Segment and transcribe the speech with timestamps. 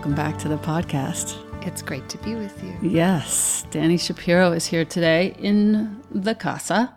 [0.00, 1.36] Welcome back to the podcast.
[1.66, 2.74] It's great to be with you.
[2.80, 6.96] Yes, Dani Shapiro is here today in the casa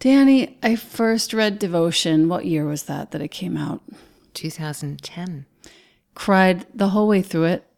[0.00, 2.28] Dani, I first read Devotion.
[2.28, 3.82] What year was that that it came out?
[4.34, 5.46] 2010.
[6.16, 7.68] Cried the whole way through it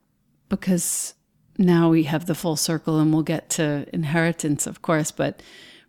[0.49, 1.13] because
[1.59, 5.11] now we have the full circle and we'll get to inheritance, of course.
[5.11, 5.43] But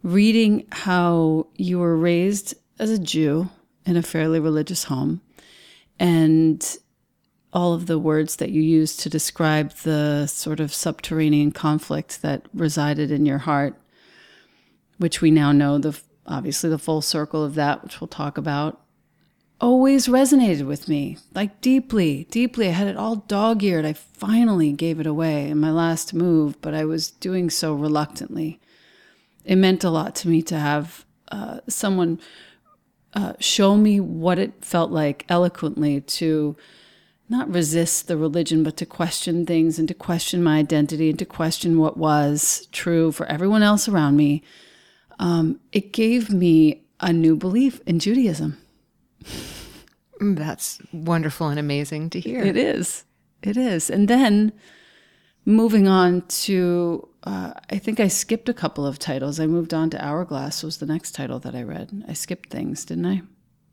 [0.04, 3.48] reading how you were raised as a Jew
[3.86, 5.22] in a fairly religious home
[5.98, 6.78] and
[7.54, 12.48] all of the words that you used to describe the sort of subterranean conflict that
[12.54, 13.80] resided in your heart,
[14.98, 18.82] which we now know the obviously the full circle of that, which we'll talk about,
[19.62, 22.68] always resonated with me, like deeply, deeply.
[22.68, 23.86] I had it all dog eared.
[23.86, 28.60] I finally gave it away in my last move, but I was doing so reluctantly.
[29.46, 32.20] It meant a lot to me to have uh, someone
[33.14, 36.56] uh, show me what it felt like eloquently to
[37.30, 41.26] not resist the religion, but to question things and to question my identity and to
[41.26, 44.44] question what was true for everyone else around me.
[45.20, 48.58] Um, it gave me a new belief in Judaism.
[50.20, 52.44] That's wonderful and amazing to hear.
[52.44, 53.04] It is.
[53.42, 53.90] It is.
[53.90, 54.54] And then
[55.46, 59.40] moving on to, uh, I think I skipped a couple of titles.
[59.40, 62.04] I moved on to Hourglass was the next title that I read.
[62.08, 63.22] I skipped things, didn't I?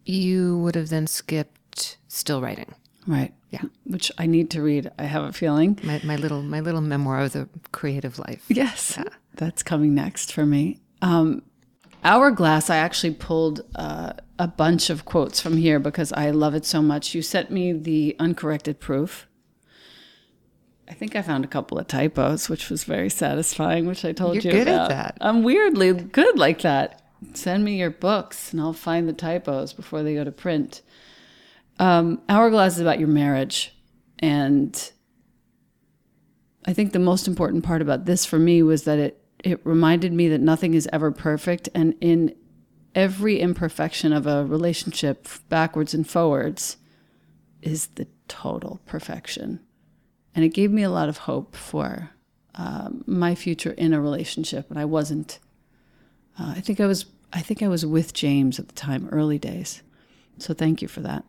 [0.04, 2.74] You would have then skipped Still Writing.
[3.10, 3.34] Right.
[3.50, 3.62] Yeah.
[3.84, 4.90] Which I need to read.
[4.96, 5.80] I have a feeling.
[5.82, 8.44] My, my little my little memoir of the creative life.
[8.48, 8.94] Yes.
[8.96, 9.04] Yeah.
[9.34, 10.78] That's coming next for me.
[11.02, 11.42] Um,
[12.04, 16.64] Hourglass, I actually pulled uh, a bunch of quotes from here because I love it
[16.64, 17.14] so much.
[17.14, 19.26] You sent me the uncorrected proof.
[20.88, 24.36] I think I found a couple of typos, which was very satisfying, which I told
[24.36, 24.90] You're you good about.
[24.90, 25.18] at that.
[25.20, 27.02] I'm weirdly good like that.
[27.34, 30.82] Send me your books and I'll find the typos before they go to print.
[31.80, 33.74] Um, Hourglass is about your marriage.
[34.18, 34.92] And
[36.66, 40.12] I think the most important part about this for me was that it it reminded
[40.12, 41.70] me that nothing is ever perfect.
[41.74, 42.34] And in
[42.94, 46.76] every imperfection of a relationship backwards and forwards
[47.62, 49.60] is the total perfection.
[50.34, 52.10] And it gave me a lot of hope for
[52.54, 55.38] um, my future in a relationship and i wasn't
[56.38, 59.38] uh, i think i was i think i was with james at the time early
[59.38, 59.82] days.
[60.38, 61.24] So thank you for that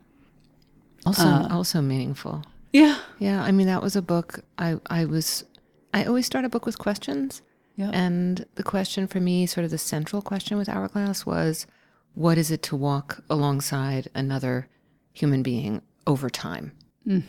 [1.06, 5.44] also uh, also meaningful yeah yeah i mean that was a book i i was
[5.92, 7.42] i always start a book with questions
[7.76, 7.90] Yeah.
[7.92, 11.66] And the question for me, sort of the central question with Hourglass was
[12.14, 14.68] what is it to walk alongside another
[15.14, 16.72] human being over time?
[17.06, 17.22] Mm.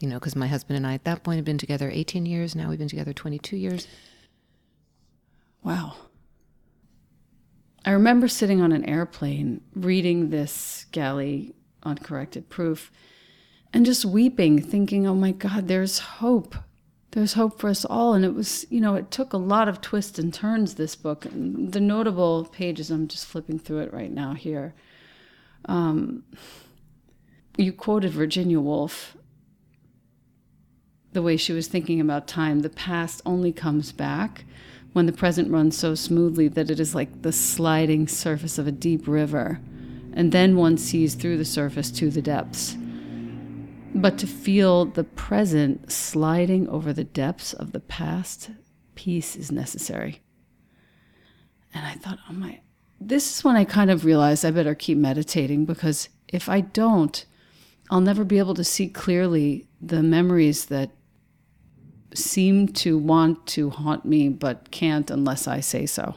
[0.00, 2.56] You know, because my husband and I at that point had been together 18 years.
[2.56, 3.86] Now we've been together 22 years.
[5.62, 5.94] Wow.
[7.84, 11.54] I remember sitting on an airplane reading this galley
[11.84, 12.90] uncorrected proof
[13.72, 16.56] and just weeping, thinking, oh my God, there's hope
[17.14, 18.12] there's hope for us all.
[18.14, 21.26] And it was, you know, it took a lot of twists and turns, this book.
[21.30, 24.74] The notable pages, I'm just flipping through it right now here.
[25.66, 26.24] Um,
[27.56, 29.16] you quoted Virginia Woolf,
[31.12, 32.60] the way she was thinking about time.
[32.60, 34.44] The past only comes back
[34.92, 38.72] when the present runs so smoothly that it is like the sliding surface of a
[38.72, 39.60] deep river.
[40.14, 42.76] And then one sees through the surface to the depths.
[43.94, 48.50] But to feel the present sliding over the depths of the past,
[48.94, 50.22] peace is necessary.
[51.72, 52.60] And I thought, oh my,
[53.00, 57.24] this is when I kind of realized I better keep meditating because if I don't,
[57.90, 60.90] I'll never be able to see clearly the memories that
[62.14, 66.14] seem to want to haunt me but can't unless I say so.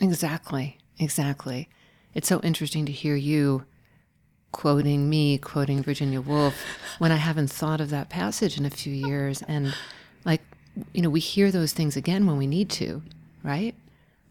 [0.00, 0.78] Exactly.
[0.98, 1.68] Exactly.
[2.14, 3.64] It's so interesting to hear you
[4.52, 6.54] quoting me, quoting Virginia Woolf,
[6.98, 9.42] when I haven't thought of that passage in a few years.
[9.42, 9.74] And
[10.24, 10.40] like,
[10.92, 13.02] you know, we hear those things again when we need to,
[13.42, 13.74] right?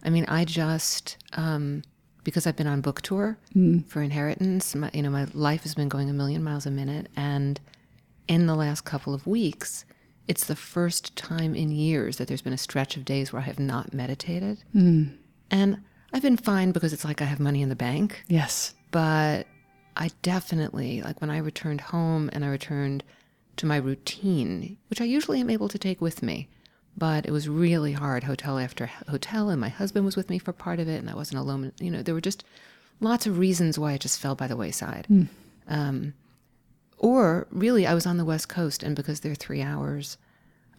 [0.04, 1.84] I mean, I just, um,
[2.24, 3.86] because I've been on book tour mm.
[3.86, 7.08] for Inheritance, my, you know, my life has been going a million miles a minute.
[7.18, 7.60] And
[8.28, 9.84] in the last couple of weeks,
[10.28, 13.46] it's the first time in years that there's been a stretch of days where I
[13.46, 14.64] have not meditated.
[14.74, 15.18] Mm.
[15.52, 18.24] And I've been fine because it's like I have money in the bank.
[18.28, 18.76] Yes.
[18.92, 19.48] But
[19.98, 23.04] I definitely, like when I returned home and I returned
[23.58, 26.48] to my routine, which I usually am able to take with me,
[26.96, 30.54] but it was really hard hotel after hotel, and my husband was with me for
[30.54, 31.72] part of it, and I wasn't alone.
[31.80, 32.44] You know, there were just
[33.00, 35.08] lots of reasons why it just fell by the wayside.
[35.10, 35.28] Mm.
[35.68, 36.14] Um,
[37.00, 40.18] or really, I was on the West Coast, and because they're three hours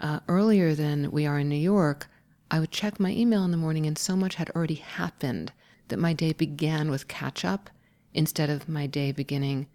[0.00, 2.08] uh, earlier than we are in New York,
[2.54, 5.52] I would check my email in the morning, and so much had already happened
[5.88, 7.68] that my day began with catch up
[8.12, 9.66] instead of my day beginning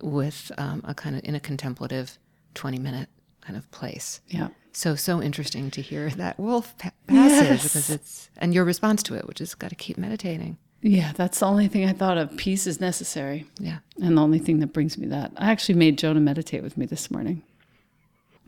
[0.00, 2.18] with um, a kind of in a contemplative
[2.54, 3.10] 20 minute
[3.42, 4.22] kind of place.
[4.28, 4.48] Yeah.
[4.72, 7.62] So so interesting to hear that Woolf pa- passage Yes.
[7.64, 10.56] because it's and your response to it, which is got to keep meditating.
[10.80, 12.34] Yeah, that's the only thing I thought of.
[12.38, 13.44] Peace is necessary.
[13.58, 13.80] Yeah.
[14.00, 15.30] And the only thing that brings me that.
[15.36, 17.42] I actually made Jonah meditate with me this morning.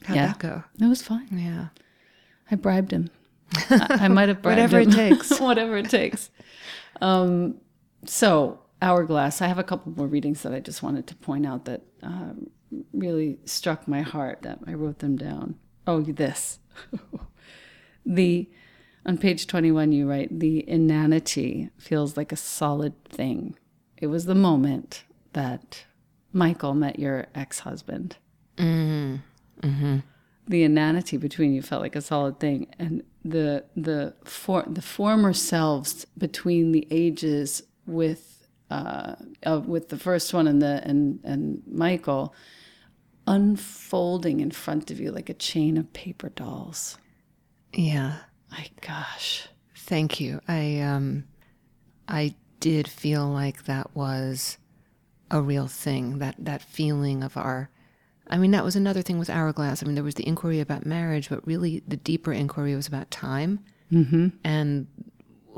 [0.04, 0.26] How'd Yeah.
[0.28, 0.64] that go?
[0.80, 1.28] It was fine.
[1.30, 1.66] Yeah.
[2.50, 3.10] I bribed him.
[3.54, 4.92] I, I might have bribed Whatever it him.
[4.92, 5.40] takes.
[5.40, 6.30] Whatever it takes.
[7.00, 7.56] Um,
[8.04, 11.64] so, Hourglass, I have a couple more readings that I just wanted to point out
[11.66, 12.32] that uh,
[12.92, 15.56] really struck my heart that I wrote them down.
[15.86, 16.58] Oh, this.
[18.06, 18.48] the
[19.04, 23.56] on page 21 you write the inanity feels like a solid thing.
[23.96, 25.84] It was the moment that
[26.32, 28.16] Michael met your ex-husband
[30.46, 35.32] the inanity between you felt like a solid thing and the the for the former
[35.32, 41.62] selves between the ages with uh of with the first one and the and and
[41.66, 42.34] Michael
[43.26, 46.96] unfolding in front of you like a chain of paper dolls.
[47.72, 48.18] Yeah.
[48.50, 49.48] My gosh.
[49.74, 50.40] Thank you.
[50.46, 51.24] I um
[52.08, 54.58] I did feel like that was
[55.30, 56.18] a real thing.
[56.18, 57.70] That that feeling of our
[58.28, 59.82] I mean, that was another thing with Hourglass.
[59.82, 63.10] I mean, there was the inquiry about marriage, but really the deeper inquiry was about
[63.10, 63.60] time
[63.92, 64.28] mm-hmm.
[64.42, 64.86] and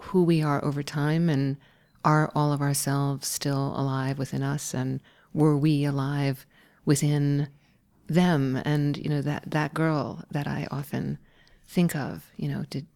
[0.03, 1.57] who we are over time and
[2.05, 5.01] are all of ourselves still alive within us and
[5.33, 6.47] were we alive
[6.85, 7.49] within
[8.07, 8.61] them?
[8.65, 11.19] And you know that that girl that I often
[11.67, 12.87] think of you know did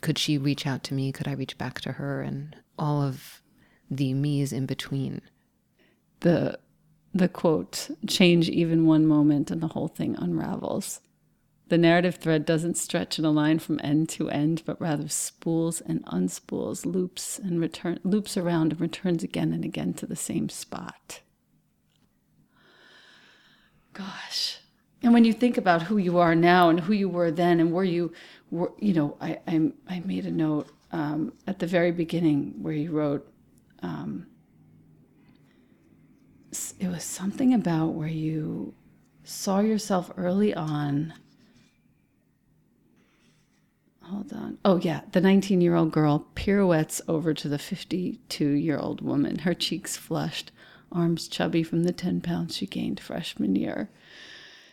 [0.00, 1.12] could she reach out to me?
[1.12, 2.22] Could I reach back to her?
[2.22, 3.42] And all of
[3.90, 5.20] the me's in between.
[6.20, 6.58] The
[7.14, 11.00] the quote change even one moment and the whole thing unravels.
[11.68, 15.80] The narrative thread doesn't stretch in a line from end to end, but rather spools
[15.80, 20.48] and unspools, loops and return loops around and returns again and again to the same
[20.48, 21.20] spot.
[23.92, 24.58] Gosh.
[25.02, 27.72] And when you think about who you are now and who you were then and
[27.72, 28.12] where you
[28.50, 32.72] were, you know, I I, I made a note um, at the very beginning where
[32.74, 33.26] you wrote,
[33.82, 34.26] s-
[36.78, 38.74] it was something about where you
[39.24, 41.14] saw yourself early on.
[44.02, 44.58] Hold on.
[44.64, 45.02] Oh, yeah.
[45.12, 49.96] The 19 year old girl pirouettes over to the 52 year old woman, her cheeks
[49.96, 50.50] flushed,
[50.90, 53.88] arms chubby from the 10 pounds she gained freshman year.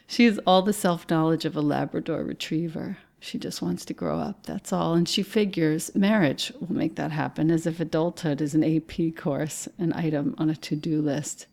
[0.07, 2.97] She has all the self knowledge of a Labrador retriever.
[3.19, 4.93] She just wants to grow up, that's all.
[4.93, 9.67] And she figures marriage will make that happen as if adulthood is an AP course,
[9.77, 11.47] an item on a to do list.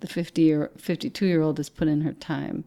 [0.00, 2.64] The 50 year, 52 year old has put in her time,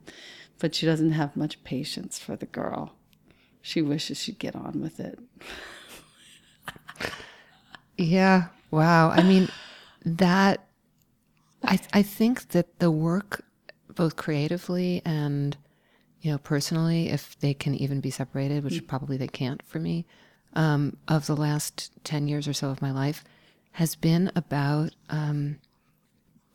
[0.60, 2.96] but she doesn't have much patience for the girl.
[3.62, 5.20] She wishes she'd get on with it.
[7.98, 8.48] Yeah.
[8.72, 9.12] Wow.
[9.12, 9.50] I mean,
[10.06, 10.68] that,
[11.64, 13.46] I, I think that the work,
[13.94, 15.56] both creatively and,
[16.22, 20.06] you know, personally, if they can even be separated, which probably they can't for me,
[20.54, 23.24] um, of the last 10 years or so of my life
[23.74, 25.58] has been about um,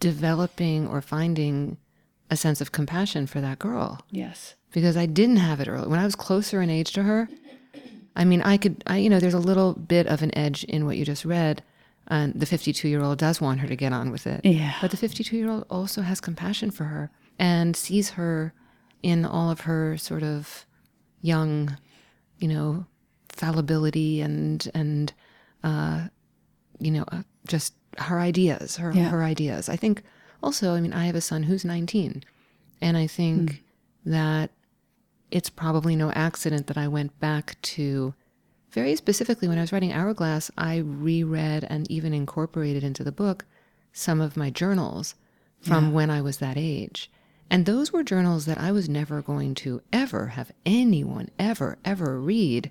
[0.00, 1.76] developing or finding
[2.30, 4.54] a sense of compassion for that girl Yes.
[4.72, 5.86] because I didn't have it early.
[5.88, 7.28] When I was closer in age to her,
[8.16, 10.86] I mean, I could, I, you know, there's a little bit of an edge in
[10.86, 11.62] what you just read.
[12.08, 14.40] And the 52 year old does want her to get on with it.
[14.44, 14.74] Yeah.
[14.80, 18.52] But the 52 year old also has compassion for her and sees her
[19.02, 20.66] in all of her sort of
[21.20, 21.76] young,
[22.38, 22.86] you know,
[23.28, 25.12] fallibility and, and,
[25.62, 26.08] uh,
[26.80, 29.08] you know, uh, just her ideas, her, Yeah.
[29.08, 29.68] her ideas.
[29.68, 30.02] I think
[30.42, 32.24] also, I mean, I have a son who's 19
[32.80, 33.62] and I think
[34.04, 34.12] hmm.
[34.12, 34.50] that
[35.30, 38.14] it's probably no accident that I went back to
[38.70, 43.46] very specifically when I was writing Hourglass, I reread and even incorporated into the book
[43.92, 45.14] some of my journals
[45.62, 47.10] from when I was that age.
[47.50, 52.20] And those were journals that I was never going to ever have anyone ever, ever
[52.20, 52.70] read.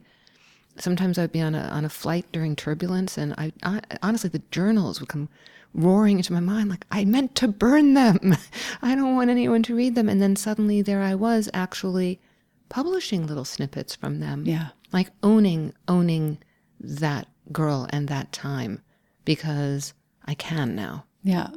[0.77, 4.41] Sometimes I'd be on a, on a flight during turbulence, and I, I honestly, the
[4.51, 5.29] journals would come
[5.74, 8.36] roaring into my mind like, I meant to burn them.
[8.82, 10.08] I don't want anyone to read them.
[10.10, 12.22] And then suddenly there I was actually
[12.70, 14.70] publishing little snippets from them Yeah.
[14.94, 16.38] like owning owning
[16.79, 18.82] that girl and that time
[19.25, 19.94] because
[20.25, 21.05] I can now.
[21.24, 21.50] Yeah.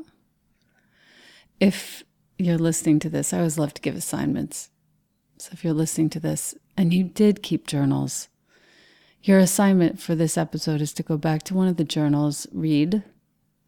[1.60, 2.02] If
[2.38, 4.70] you're listening to this, I always love to give assignments.
[5.38, 8.28] So if you're listening to this and you did keep journals,
[9.22, 13.02] your assignment for this episode is to go back to one of the journals, read,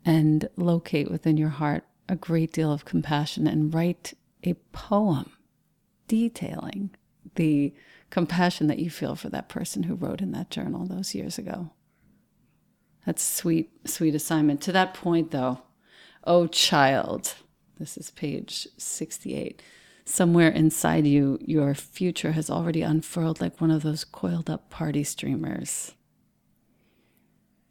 [0.04, 5.30] and locate within your heart a great deal of compassion and write a poem
[6.08, 6.90] detailing
[7.36, 7.72] the
[8.10, 11.70] compassion that you feel for that person who wrote in that journal those years ago.
[13.06, 14.60] That's sweet, sweet assignment.
[14.62, 15.62] To that point, though,
[16.24, 17.34] oh child,
[17.78, 19.62] this is page 68.
[20.04, 25.04] Somewhere inside you, your future has already unfurled like one of those coiled up party
[25.04, 25.92] streamers.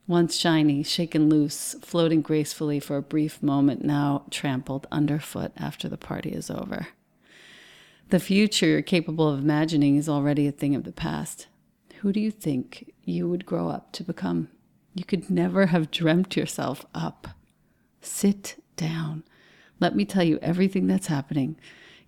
[0.07, 5.98] Once shiny, shaken loose, floating gracefully for a brief moment, now trampled underfoot after the
[5.98, 6.88] party is over.
[8.09, 11.45] The future you're capable of imagining is already a thing of the past.
[12.01, 14.50] Who do you think you would grow up to become?
[14.95, 17.27] You could never have dreamt yourself up.
[18.01, 19.24] Sit down.
[19.79, 21.55] Let me tell you everything that's happening.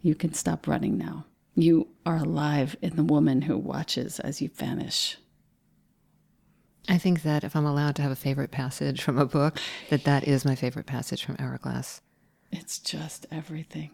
[0.02, 1.26] You can stop running now.
[1.56, 5.18] You are alive in the woman who watches as you vanish.
[6.90, 10.04] I think that if I'm allowed to have a favorite passage from a book, that
[10.06, 12.02] that is my favorite passage from Hourglass.
[12.52, 13.92] It's just everything.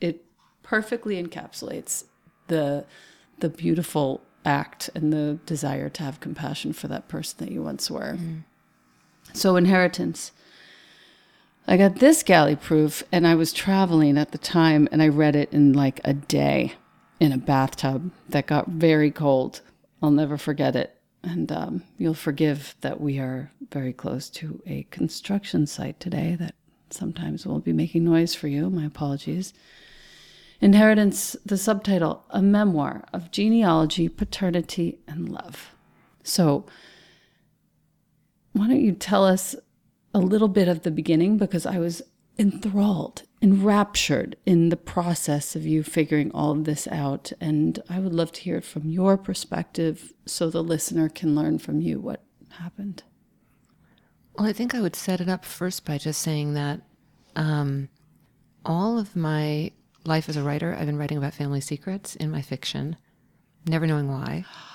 [0.00, 0.24] It
[0.62, 2.04] perfectly encapsulates
[2.48, 2.84] the
[3.38, 7.90] the beautiful act and the desire to have compassion for that person that you once
[7.90, 8.16] were.
[8.18, 8.44] Mm.
[9.32, 10.32] So inheritance.
[11.70, 15.36] I got this galley proof and I was traveling at the time and I read
[15.36, 16.72] it in like a day
[17.20, 19.60] in a bathtub that got very cold.
[20.02, 20.96] I'll never forget it.
[21.22, 26.56] And um, you'll forgive that we are very close to a construction site today that
[26.90, 28.68] sometimes will be making noise for you.
[28.68, 29.54] My apologies.
[30.60, 35.70] Inheritance, the subtitle, A Memoir of Genealogy, Paternity, and Love.
[36.24, 36.66] So,
[38.54, 39.54] why don't you tell us
[40.12, 41.36] a little bit of the beginning?
[41.36, 42.02] Because I was
[42.38, 47.32] enthralled, enraptured in the process of you figuring all of this out.
[47.40, 51.58] And I would love to hear it from your perspective so the listener can learn
[51.58, 53.02] from you what happened.
[54.38, 56.80] Well, I think I would set it up first by just saying that
[57.36, 57.88] um,
[58.64, 59.72] all of my
[60.04, 62.96] life as a writer, I've been writing about family secrets in my fiction,
[63.66, 64.46] never knowing why.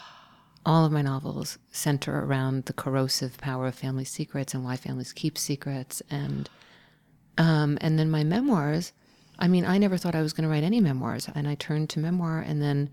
[0.65, 5.13] All of my novels center around the corrosive power of family secrets and why families
[5.13, 6.01] keep secrets.
[6.09, 6.49] And
[7.37, 8.91] um, and then my memoirs.
[9.37, 11.89] I mean, I never thought I was going to write any memoirs, and I turned
[11.89, 12.39] to memoir.
[12.39, 12.89] And then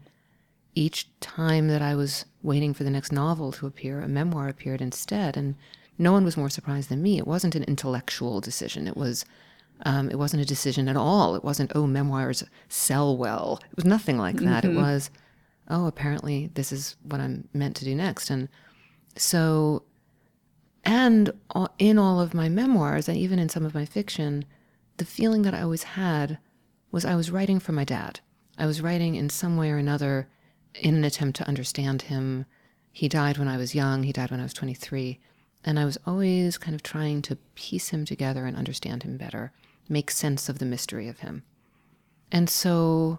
[0.74, 4.80] each time that I was waiting for the next novel to appear, a memoir appeared
[4.80, 5.36] instead.
[5.36, 5.54] And
[5.98, 7.16] no one was more surprised than me.
[7.18, 8.88] It wasn't an intellectual decision.
[8.88, 9.24] It was
[9.84, 11.34] um, it wasn't a decision at all.
[11.34, 13.60] It wasn't, oh, memoirs sell well.
[13.70, 14.64] It was nothing like that.
[14.64, 14.78] Mm-hmm.
[14.78, 15.10] It was,
[15.72, 18.30] oh, apparently this is what I'm meant to do next.
[18.30, 18.48] And
[19.16, 19.82] so,
[20.84, 21.32] and
[21.78, 24.44] in all of my memoirs, and even in some of my fiction,
[24.98, 26.38] the feeling that I always had
[26.90, 28.20] was I was writing for my dad.
[28.58, 30.28] I was writing in some way or another
[30.74, 32.46] in an attempt to understand him.
[32.92, 35.18] He died when I was young, he died when I was 23.
[35.64, 39.52] And I was always kind of trying to piece him together and understand him better
[39.88, 41.42] make sense of the mystery of him.
[42.30, 43.18] And so,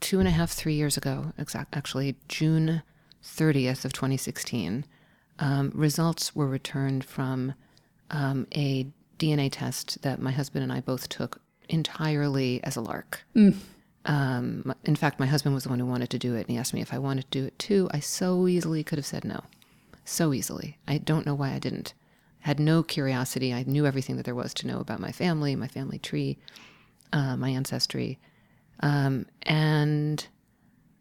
[0.00, 2.82] two and a half, three years ago, exact, actually, June
[3.22, 4.84] 30th of 2016,
[5.38, 7.54] um, results were returned from
[8.10, 8.86] um, a
[9.18, 13.24] DNA test that my husband and I both took entirely as a lark.
[13.34, 13.56] Mm.
[14.06, 16.58] Um, in fact, my husband was the one who wanted to do it, and he
[16.58, 17.88] asked me if I wanted to do it too.
[17.92, 19.44] I so easily could have said no.
[20.04, 20.78] So easily.
[20.86, 21.94] I don't know why I didn't
[22.40, 23.54] had no curiosity.
[23.54, 26.36] I knew everything that there was to know about my family, my family tree,
[27.10, 28.18] uh, my ancestry.
[28.80, 30.26] Um, and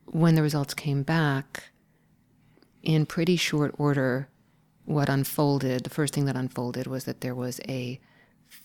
[0.05, 1.63] when the results came back,
[2.83, 4.27] in pretty short order,
[4.85, 7.99] what unfolded, the first thing that unfolded was that there was a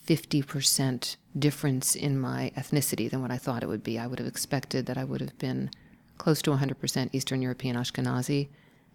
[0.06, 3.98] 50% difference in my ethnicity than what I thought it would be.
[3.98, 5.70] I would have expected that I would have been
[6.18, 8.48] close to 100% Eastern European Ashkenazi,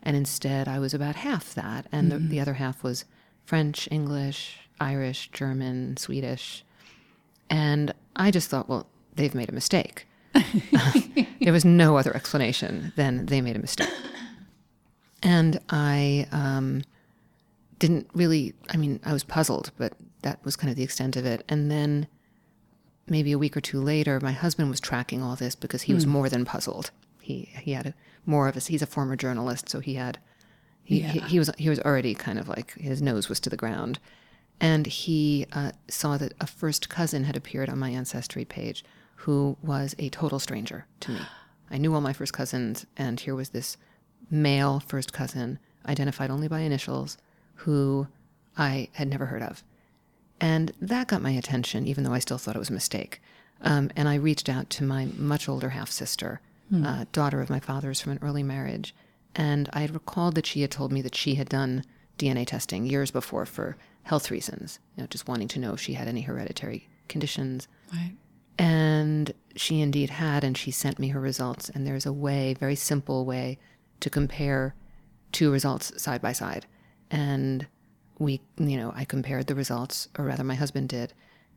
[0.04, 2.23] and instead I was about half that, and mm-hmm.
[2.23, 3.06] the, the other half was
[3.45, 6.65] French, English, Irish, German, Swedish.
[7.49, 10.08] And I just thought, well, they've made a mistake.
[11.41, 13.89] there was no other explanation than they made a mistake.
[15.21, 16.84] And I um,
[17.80, 21.26] didn't really, I mean, I was puzzled, but that was kind of the extent of
[21.26, 21.45] it.
[21.47, 22.08] And then
[23.08, 26.04] maybe a week or two later, my husband was tracking all this because he was
[26.04, 26.12] hmm.
[26.12, 26.91] more than puzzled.
[27.21, 27.93] He, he had a,
[28.26, 30.19] more of a, he's a former journalist, so he had
[30.84, 31.08] he, yeah.
[31.08, 33.99] he, he, was he was already kind of like his nose was to the ground,
[34.60, 38.84] and he uh, saw that a first cousin had appeared on my ancestry page,
[39.23, 41.19] who was a total stranger to me.
[41.69, 43.77] I knew all my first cousins, and here was this
[44.29, 47.17] male first cousin, identified only by initials,
[47.55, 48.07] who
[48.57, 49.63] I had never heard of,
[50.39, 53.21] and that got my attention, even though I still thought it was a mistake.
[53.62, 56.86] Um, and I reached out to my much older half sister, hmm.
[56.86, 58.93] uh, daughter of my father's from an early marriage
[59.36, 61.83] and I had recalled that she had told me that she had done
[62.17, 65.93] DNA testing years before for health reasons, you know, just wanting to know if she
[65.93, 67.67] had any hereditary conditions.
[67.91, 68.13] Right.
[68.57, 71.69] And she indeed had, and she sent me her results.
[71.69, 73.57] And there's a way, very simple way,
[73.99, 74.75] to compare
[75.31, 76.65] two results side by side.
[77.09, 77.67] And
[78.19, 81.13] we, you know, I compared the results, or rather, my husband did,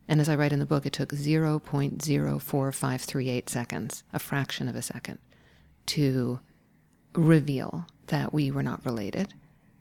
[0.07, 4.81] And as I write in the book, it took 0.04538 seconds, a fraction of a
[4.81, 5.19] second,
[5.87, 6.39] to
[7.13, 9.33] reveal that we were not related,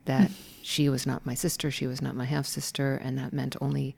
[0.04, 0.30] that
[0.62, 3.96] she was not my sister, she was not my half sister, and that meant only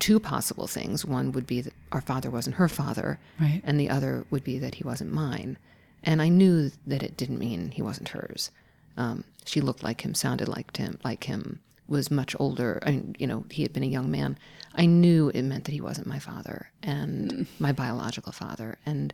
[0.00, 1.04] two possible things.
[1.04, 3.60] One would be that our father wasn't her father, Right.
[3.64, 5.56] and the other would be that he wasn't mine.
[6.02, 8.50] And I knew that it didn't mean he wasn't hers.
[8.96, 12.82] Um, she looked like him, sounded like him, like him, was much older.
[12.84, 14.38] I mean, you know, he had been a young man.
[14.74, 18.78] I knew it meant that he wasn't my father and my biological father.
[18.86, 19.12] And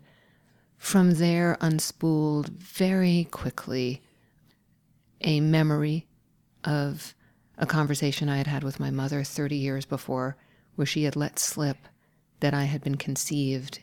[0.79, 4.03] from there, unspooled very quickly
[5.23, 6.07] a memory
[6.65, 7.15] of
[7.59, 10.37] a conversation I had had with my mother 30 years before,
[10.77, 11.77] where she had let slip
[12.41, 13.81] that I had been conceived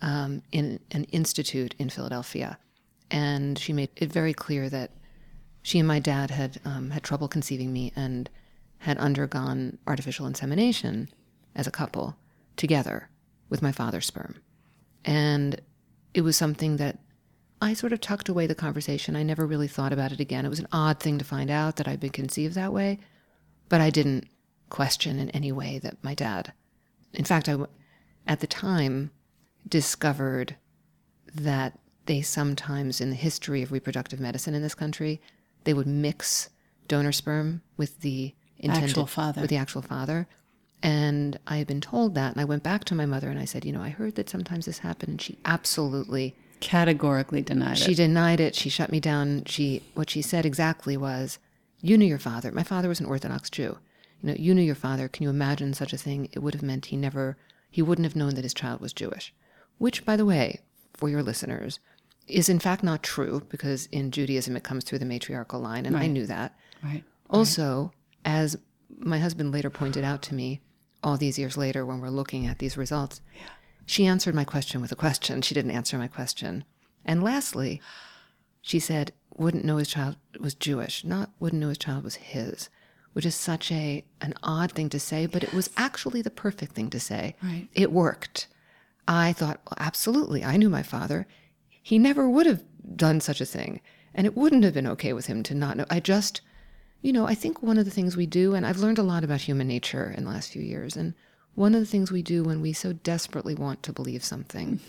[0.00, 2.58] um, in an institute in Philadelphia.
[3.10, 4.90] And she made it very clear that
[5.62, 8.28] she and my dad had um, had trouble conceiving me and
[8.78, 11.08] had undergone artificial insemination
[11.54, 12.16] as a couple
[12.56, 13.08] together
[13.48, 14.36] with my father's sperm.
[15.04, 15.60] And
[16.14, 16.98] it was something that
[17.60, 19.14] I sort of tucked away the conversation.
[19.14, 20.44] I never really thought about it again.
[20.44, 22.98] It was an odd thing to find out that I'd been conceived that way,
[23.68, 24.26] but I didn't
[24.72, 26.52] question in any way that my dad.
[27.12, 27.56] In fact, I,
[28.26, 29.10] at the time,
[29.68, 30.56] discovered
[31.34, 35.20] that they sometimes, in the history of reproductive medicine in this country,
[35.64, 36.48] they would mix
[36.88, 39.40] donor sperm with the intended Actual father.
[39.42, 40.26] with the actual father.
[40.82, 43.44] And I had been told that, and I went back to my mother and I
[43.44, 47.84] said, you know, I heard that sometimes this happened, and she absolutely Categorically denied she
[47.84, 47.86] it.
[47.88, 48.54] She denied it.
[48.54, 49.44] She shut me down.
[49.46, 51.40] She what she said exactly was,
[51.80, 52.52] "You knew your father.
[52.52, 53.78] My father was an Orthodox Jew.
[54.22, 55.08] You know, you knew your father.
[55.08, 56.28] Can you imagine such a thing?
[56.32, 57.36] It would have meant he never,
[57.70, 59.34] he wouldn't have known that his child was Jewish."
[59.78, 60.60] Which, by the way,
[60.94, 61.80] for your listeners,
[62.28, 65.96] is in fact not true because in Judaism it comes through the matriarchal line, and
[65.96, 66.56] I knew that.
[66.82, 67.02] Right.
[67.28, 67.92] Also,
[68.24, 68.56] as
[68.98, 70.60] my husband later pointed out to me,
[71.02, 73.20] all these years later, when we're looking at these results,
[73.86, 75.42] she answered my question with a question.
[75.42, 76.64] She didn't answer my question.
[77.04, 77.80] And lastly,
[78.60, 82.68] she said, wouldn't know his child was Jewish, not wouldn't know his child was his,
[83.12, 86.72] which is such a an odd thing to say, but it was actually the perfect
[86.72, 87.36] thing to say.
[87.42, 87.68] Right.
[87.74, 88.48] It worked.
[89.06, 91.26] I thought, well, absolutely, I knew my father.
[91.68, 92.62] He never would have
[92.96, 93.80] done such a thing.
[94.14, 95.86] And it wouldn't have been okay with him to not know.
[95.90, 96.40] I just,
[97.00, 99.24] you know, I think one of the things we do, and I've learned a lot
[99.24, 101.14] about human nature in the last few years, and
[101.54, 104.80] one of the things we do when we so desperately want to believe something mm.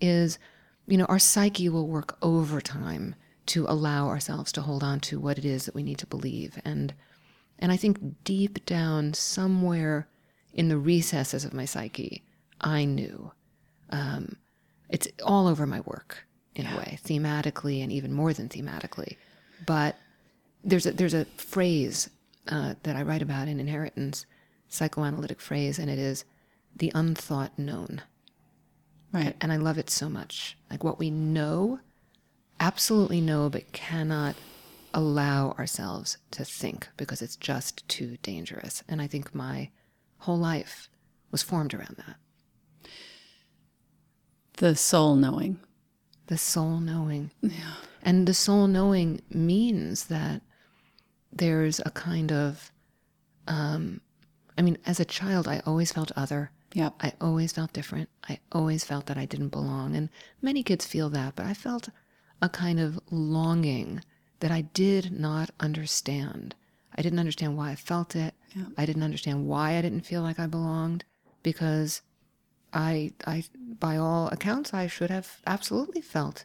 [0.00, 0.38] is,
[0.86, 3.14] you know, our psyche will work overtime
[3.46, 6.60] to allow ourselves to hold on to what it is that we need to believe.
[6.64, 6.94] And
[7.58, 10.08] and I think deep down, somewhere
[10.52, 12.24] in the recesses of my psyche,
[12.60, 13.32] I knew.
[13.90, 14.36] Um,
[14.88, 19.16] it's all over my work in a way, thematically and even more than thematically.
[19.64, 19.96] But
[20.64, 22.10] there's a there's a phrase
[22.48, 24.26] uh, that I write about in Inheritance,
[24.68, 26.24] psychoanalytic phrase, and it is
[26.74, 28.02] the unthought known.
[29.12, 29.36] Right.
[29.40, 30.56] And I love it so much.
[30.70, 31.80] Like what we know,
[32.60, 34.34] absolutely know, but cannot
[34.96, 38.82] allow ourselves to think because it's just too dangerous.
[38.88, 39.68] And I think my
[40.20, 40.88] whole life
[41.30, 42.90] was formed around that.
[44.56, 45.60] The soul knowing.
[46.28, 47.30] The soul knowing.
[47.42, 47.74] Yeah.
[48.02, 50.40] And the soul knowing means that
[51.30, 52.72] there's a kind of,
[53.46, 54.00] um,
[54.56, 56.50] I mean, as a child, I always felt other.
[56.72, 56.94] Yep.
[57.00, 58.08] I always felt different.
[58.26, 59.94] I always felt that I didn't belong.
[59.94, 60.08] And
[60.40, 61.90] many kids feel that, but I felt
[62.40, 64.00] a kind of longing
[64.40, 66.54] that I did not understand.
[66.96, 68.34] I didn't understand why I felt it.
[68.54, 68.64] Yeah.
[68.76, 71.04] I didn't understand why I didn't feel like I belonged
[71.42, 72.02] because
[72.72, 73.44] I, I,
[73.78, 76.44] by all accounts, I should have absolutely felt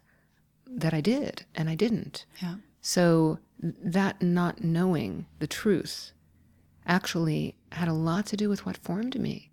[0.68, 2.26] that I did, and I didn't.
[2.42, 2.56] Yeah.
[2.82, 6.12] So that not knowing the truth
[6.86, 9.52] actually had a lot to do with what formed me.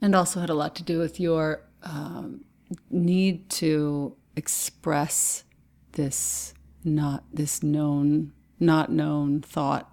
[0.00, 2.44] And also had a lot to do with your um,
[2.90, 5.44] need to express
[5.92, 9.90] this not this known, not known thought.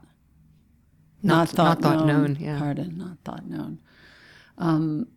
[1.23, 2.33] Not- thought, not thought known.
[2.33, 2.59] known, yeah.
[2.59, 3.79] Pardon, not thought known.
[4.57, 5.07] Um,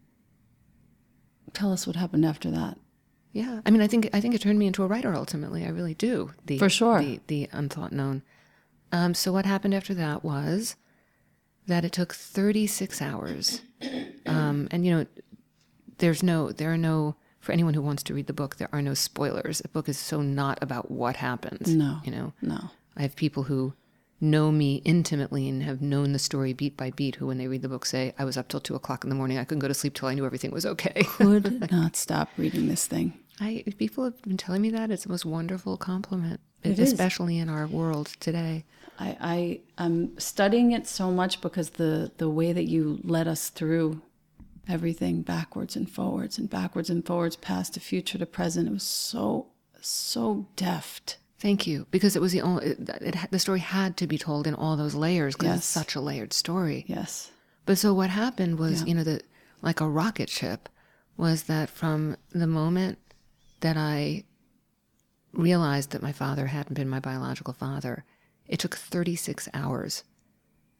[1.52, 2.78] tell us what happened after that.
[3.32, 5.64] Yeah, I mean, I think I think it turned me into a writer ultimately.
[5.64, 6.32] I really do.
[6.46, 7.00] The, For sure.
[7.00, 8.22] The the unthought known.
[8.90, 10.76] Um, so what happened after that was
[11.66, 13.60] that it took 36 hours,
[14.24, 15.06] um, and you know,
[15.98, 17.16] there's no there are no
[17.48, 19.60] for anyone who wants to read the book there are no spoilers.
[19.60, 21.74] The book is so not about what happens.
[21.74, 22.00] No.
[22.04, 22.34] you know.
[22.42, 22.68] No.
[22.94, 23.72] I have people who
[24.20, 27.62] know me intimately and have known the story beat by beat who when they read
[27.62, 29.68] the book say i was up till two o'clock in the morning i couldn't go
[29.68, 33.12] to sleep till i knew everything was okay Could not stop reading this thing.
[33.40, 36.92] I people have been telling me that it's the most wonderful compliment, It is.
[36.92, 38.64] especially in our world today.
[38.98, 43.48] I, I I'm studying it so much because the the way that you led us
[43.48, 44.02] through
[44.68, 48.68] everything backwards and forwards and backwards and forwards, past to future to present.
[48.68, 49.46] It was so,
[49.80, 51.18] so deft.
[51.40, 52.66] Thank you, because it was the only.
[52.66, 55.56] It, it, the story had to be told in all those layers because Yes.
[55.58, 56.84] it's such a layered story.
[56.88, 57.30] Yes.
[57.64, 58.86] But so what happened was, Yeah.
[58.88, 59.20] you know, the
[59.62, 60.68] like a rocket ship
[61.16, 62.98] was that from the moment
[63.60, 64.24] that I
[65.32, 68.04] realized that my father hadn't been my biological father,
[68.46, 70.04] it took 36 hours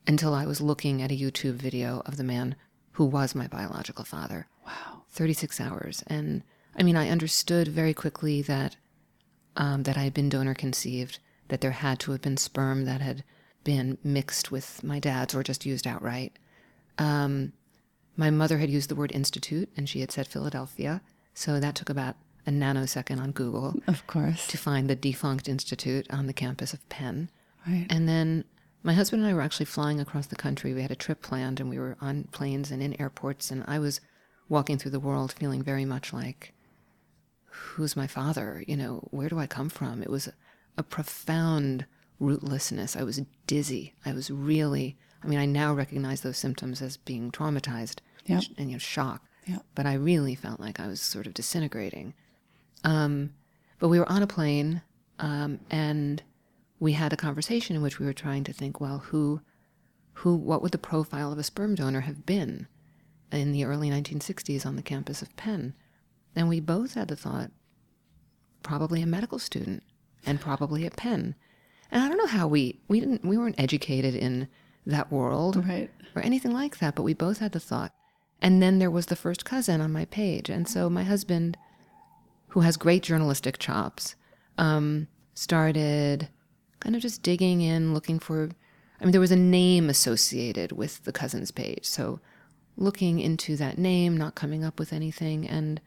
[0.07, 2.57] until I was looking at a YouTube video of the man
[2.99, 4.49] who was my biological father.
[4.67, 5.03] Wow.
[5.11, 6.03] 36 hours.
[6.09, 6.43] And
[6.77, 8.75] I mean, I understood very quickly that
[9.57, 13.01] um, that I had been donor conceived, that there had to have been sperm that
[13.01, 13.23] had
[13.63, 16.33] been mixed with my dad's or just used outright.
[16.99, 17.53] Um,
[18.17, 21.01] my mother had used the word institute and she had said Philadelphia.
[21.35, 22.17] So that took about
[22.49, 24.49] a nanosecond on Google Of course.
[24.49, 27.31] to find the defunct institute on the campus of Penn.
[27.65, 27.87] Right.
[27.91, 28.45] And then
[28.83, 30.73] my husband and I were actually flying across the country.
[30.73, 33.51] We had a trip planned and we were on planes and in airports.
[33.51, 34.01] And I was
[34.49, 36.53] walking through the world feeling very much like,
[37.47, 38.63] who's my father?
[38.67, 40.03] You know, where do I come from?
[40.03, 40.29] It was
[40.77, 41.87] a profound
[42.21, 42.97] rootlessness.
[42.97, 43.95] I was dizzy.
[44.07, 48.43] I was really, I mean, I now recognize those symptoms as being traumatized Yep.
[48.59, 49.23] and, you know, shock.
[49.47, 49.65] Yep.
[49.75, 52.13] But I really felt like I was sort of disintegrating.
[52.85, 53.31] Um,
[53.79, 54.83] but we were on a plane,
[55.19, 56.23] um, and
[56.81, 59.41] we had a conversation in which we were trying to think, well, who,
[60.15, 62.67] who, what would the profile of a sperm donor have been
[63.33, 65.75] in the early 1960s on the campus of Penn?
[66.37, 67.51] And we both had the thought,
[68.63, 69.83] probably a medical student,
[70.27, 71.35] and probably at Penn.
[71.91, 74.47] And I don't know how we we didn't we weren't educated in
[74.85, 75.91] that world Right.
[76.15, 77.93] or anything like that, but we both had the thought.
[78.41, 80.49] And then there was the first cousin on my page.
[80.49, 81.57] And so my husband,
[82.49, 84.15] who has great journalistic chops,
[84.59, 86.29] um, started
[86.81, 88.51] kind of just digging in, looking for.
[89.01, 91.85] I mean, there was a name associated with the cousin's page.
[91.85, 92.21] So
[92.77, 95.47] looking into that name, not coming up with anything.
[95.47, 95.81] And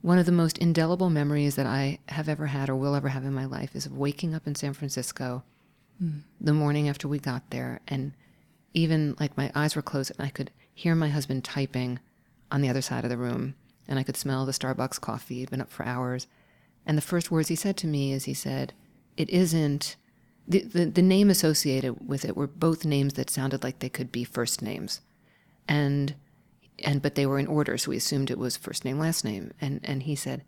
[0.00, 3.24] one of the most indelible memories that I have ever had or will ever have
[3.24, 5.42] in my life is of waking up in San Francisco
[5.98, 6.18] hmm.
[6.40, 8.12] the morning after we got there and
[8.74, 12.00] even like my eyes were closed and I could hear my husband typing
[12.50, 13.54] on the other side of the room
[13.86, 15.36] and I could smell the Starbucks coffee.
[15.36, 16.26] He'd been up for hours.
[16.86, 18.72] And the first words he said to me is he said,
[19.16, 19.96] It isn't
[20.46, 24.12] the, the, the name associated with it were both names that sounded like they could
[24.12, 25.00] be first names.
[25.68, 26.14] And
[26.80, 29.52] and but they were in order, so we assumed it was first name, last name.
[29.60, 30.42] And and he said,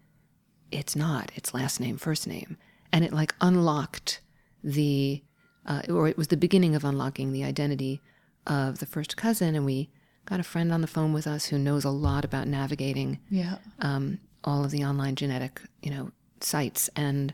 [0.71, 2.57] It's not, it's last name, first name.
[2.93, 4.21] And it like unlocked
[4.63, 5.23] the
[5.65, 8.01] uh, or it was the beginning of unlocking the identity
[8.47, 9.55] of the first cousin.
[9.55, 9.89] And we
[10.27, 13.57] got a friend on the phone with us who knows a lot about navigating Yeah.
[13.81, 16.89] um, all of the online genetic, you know, sites.
[16.97, 17.33] And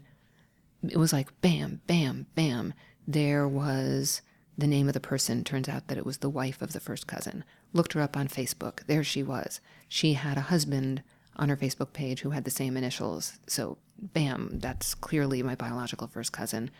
[0.88, 2.74] it was like bam, bam, bam.
[3.06, 4.22] There was
[4.58, 5.44] the name of the person.
[5.44, 7.44] Turns out that it was the wife of the first cousin.
[7.72, 8.84] Looked her up on Facebook.
[8.86, 9.60] There she was.
[9.88, 11.02] She had a husband
[11.36, 13.38] on her Facebook page who had the same initials.
[13.46, 16.70] So, bam, that's clearly my biological first cousin.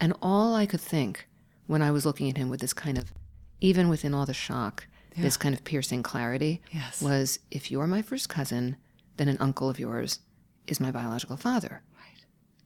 [0.00, 1.26] And all I could think
[1.66, 3.12] when I was looking at him with this kind of,
[3.60, 7.02] even within all the shock, this kind of piercing clarity Yes.
[7.02, 8.76] was if you're my first cousin,
[9.16, 10.20] then an uncle of yours
[10.68, 11.82] is my biological father.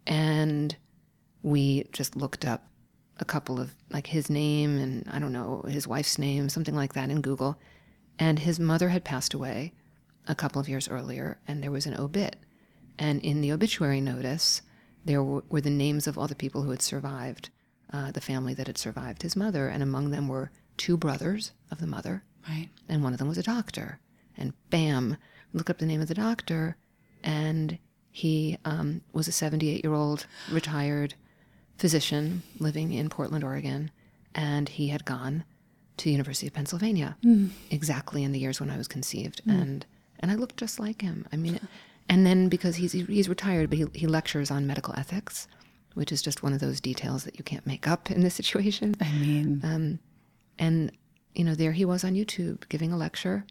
[0.06, 0.74] And
[1.42, 2.66] we just looked up
[3.18, 6.94] a couple of like his name and I don't know, his wife's name, something like
[6.94, 7.58] that in Google.
[8.18, 9.72] And his mother had passed away
[10.28, 12.36] a couple of years earlier, and there was an obit.
[12.98, 14.62] And in the obituary notice,
[15.04, 17.50] there were, were the names of all the people who had survived,
[17.92, 19.68] uh, the family that had survived his mother.
[19.68, 22.68] And among them were two brothers of the mother, Right.
[22.88, 23.98] and one of them was a doctor.
[24.36, 25.16] And bam,
[25.52, 26.76] look up the name of the doctor,
[27.22, 27.78] and
[28.12, 31.14] he um, was a 78 year old retired
[31.78, 33.90] physician living in Portland, Oregon,
[34.34, 35.44] and he had gone
[35.96, 37.16] to the University of Pennsylvania
[37.70, 39.84] exactly in the years when I was conceived, and
[40.20, 41.26] and I looked just like him.
[41.32, 41.58] I mean,
[42.08, 45.48] and then because he's he's retired, but he he lectures on medical ethics,
[45.94, 48.94] which is just one of those details that you can't make up in this situation.
[49.00, 49.98] I mean, Um,
[50.58, 50.92] and,
[51.34, 53.44] you know, there he was on YouTube giving a lecture,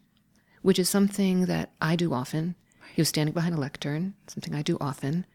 [0.62, 2.56] which is something that I do often.
[2.96, 5.26] He was standing behind a lectern, something I do often.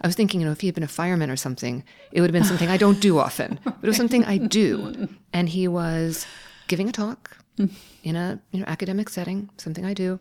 [0.00, 2.28] I was thinking, you know, if he had been a fireman or something, it would
[2.30, 5.08] have been something I don't do often, but it was something I do.
[5.32, 6.26] And he was
[6.66, 7.36] giving a talk
[8.02, 10.18] in a you know academic setting, something I do.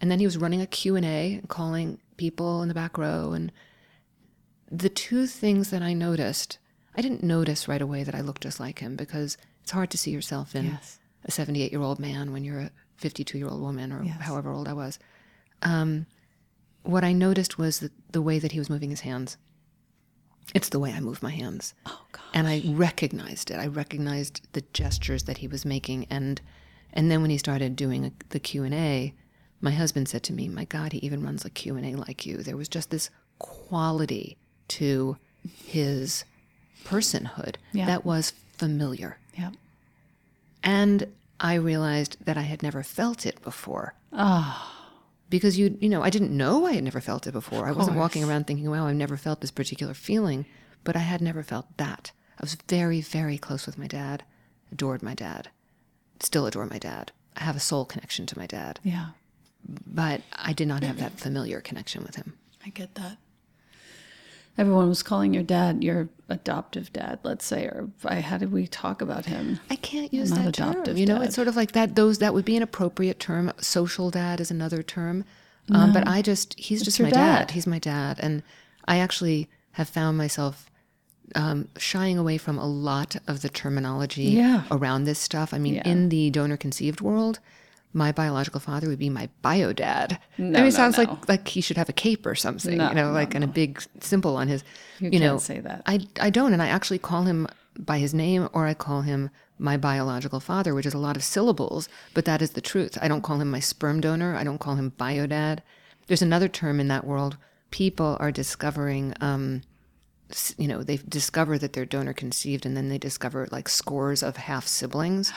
[0.00, 3.52] And then he was running a Q&A and calling people in the back row and
[4.70, 6.58] the two things that I noticed,
[6.96, 9.98] I didn't notice right away that I looked just like him because it's hard to
[9.98, 10.98] see yourself in Yes.
[11.24, 14.20] a 78 year old man when you're a 52 year old woman or Yes.
[14.20, 14.98] however old I was.
[15.62, 16.06] Um,
[16.82, 19.36] what I noticed was the, the way that he was moving his hands.
[20.54, 21.74] It's the way I move my hands.
[21.86, 22.22] oh God.
[22.32, 23.56] And I recognized it.
[23.58, 26.40] I recognized the gestures that he was making and
[26.92, 29.12] And then when he started doing a, the Q&A,
[29.60, 32.56] my husband said to me, "My god, he even runs a Q&A like you." There
[32.56, 34.36] was just this quality
[34.68, 35.16] to
[35.64, 36.24] his
[36.84, 37.86] personhood Yeah.
[37.86, 39.18] that was familiar.
[39.36, 39.50] Yeah.
[40.62, 41.08] And
[41.40, 43.94] I realized that I had never felt it before.
[44.12, 44.72] Ah.
[45.28, 47.66] Because you you know, I didn't know I had never felt it before.
[47.66, 50.46] I wasn't walking around thinking, wow, I've never felt this particular feeling,
[50.84, 52.12] but I had never felt that.
[52.38, 54.22] I was very, very close with my dad,
[54.70, 55.48] adored my dad,
[56.20, 57.12] still adore my dad.
[57.36, 59.08] I have a soul connection to my dad, Yeah.
[59.64, 62.34] but I did not have that familiar connection with him.
[62.64, 63.16] I get that.
[64.58, 68.66] Everyone was calling your dad your adoptive dad, let's say, or I, how did we
[68.66, 69.60] talk about him?
[69.70, 70.96] I can't use Not that term.
[70.96, 71.26] You know, dad.
[71.26, 71.94] it's sort of like that.
[71.94, 73.52] Those that would be an appropriate term.
[73.58, 75.24] Social dad is another term,
[75.70, 77.38] um, but I just he's just my dad.
[77.38, 77.50] dad.
[77.52, 78.42] He's my dad, and
[78.86, 80.70] I actually have found myself
[81.34, 84.62] um, shying away from a lot of the terminology Yeah.
[84.70, 85.52] around this stuff.
[85.52, 85.82] I mean, Yeah.
[85.88, 87.40] in the donor conceived world.
[87.96, 90.18] My biological father would be my bio dad.
[90.36, 91.04] No, I mean, no, it sounds no.
[91.04, 93.42] like like he should have a cape or something, No, you know, no, like and
[93.42, 94.62] a big symbol on his.
[95.00, 95.82] You You, know, can't say that.
[95.86, 99.30] I, I don't, and I actually call him by his name or I call him
[99.58, 102.98] my biological father, which is a lot of syllables, but that is the truth.
[103.00, 104.36] I don't call him my sperm donor.
[104.36, 105.62] I don't call him bio dad.
[106.06, 107.38] There's another term in that world.
[107.70, 109.62] People are discovering, um,
[110.58, 114.36] you know, they discover that they're donor conceived and then they discover like scores of
[114.36, 115.32] half siblings.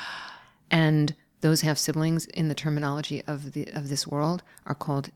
[0.69, 5.09] And those half siblings in the terminology of the of this world are called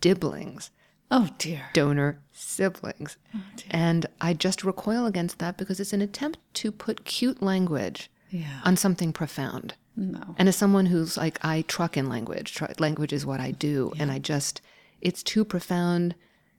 [0.00, 0.70] diblings
[1.10, 1.66] Oh dear.
[1.72, 3.16] donor siblings.
[3.34, 3.66] Oh dear.
[3.70, 8.60] and I just recoil against that because it's an attempt to put cute language Yeah.
[8.64, 9.74] on something profound.
[9.94, 10.34] No.
[10.36, 13.92] And as someone who's like, I truck in language, tru- language is what I do.
[13.98, 14.60] And I just,
[15.00, 16.14] it's too profound,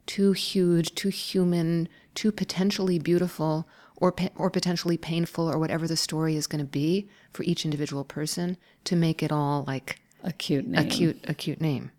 [0.07, 6.35] too huge, too human, too potentially beautiful or, or potentially painful or whatever the story
[6.35, 10.65] is going to be for each individual person to make it all like A cute
[10.65, 10.89] a name.
[10.89, 11.91] cute, a cute name.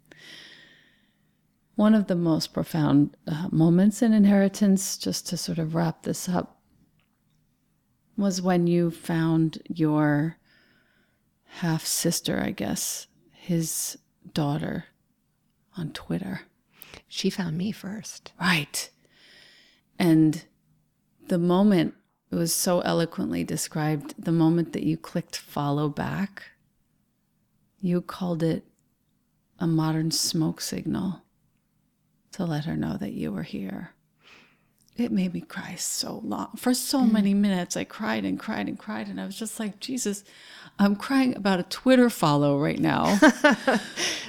[1.75, 6.29] One of the most profound uh, moments in inheritance, just to sort of wrap this
[6.29, 6.61] up,
[8.17, 10.39] was when you found your
[11.45, 13.97] half sister, I guess, his
[14.35, 14.87] daughter
[15.77, 16.43] on Twitter.
[17.07, 18.33] She found me first.
[18.41, 18.91] Right.
[20.01, 20.45] And
[21.29, 21.95] the moment
[22.31, 26.45] it was so eloquently described, the moment that you clicked follow back,
[27.81, 28.65] you called it
[29.59, 31.23] a modern smoke signal
[32.33, 33.95] to let her know that you were here.
[34.97, 36.51] It made me cry so long.
[36.57, 37.13] For so mm.
[37.13, 39.07] many minutes, I cried and cried and cried.
[39.07, 40.25] And I was just like, Jesus,
[40.77, 43.19] I'm crying about a Twitter follow right now.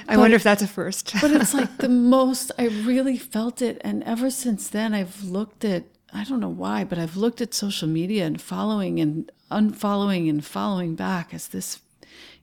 [0.08, 1.12] I wonder if that's a first.
[1.20, 3.80] but it's like the most I really felt it.
[3.82, 7.54] And ever since then, I've looked at, I don't know why, but I've looked at
[7.54, 11.80] social media and following and unfollowing and following back as this,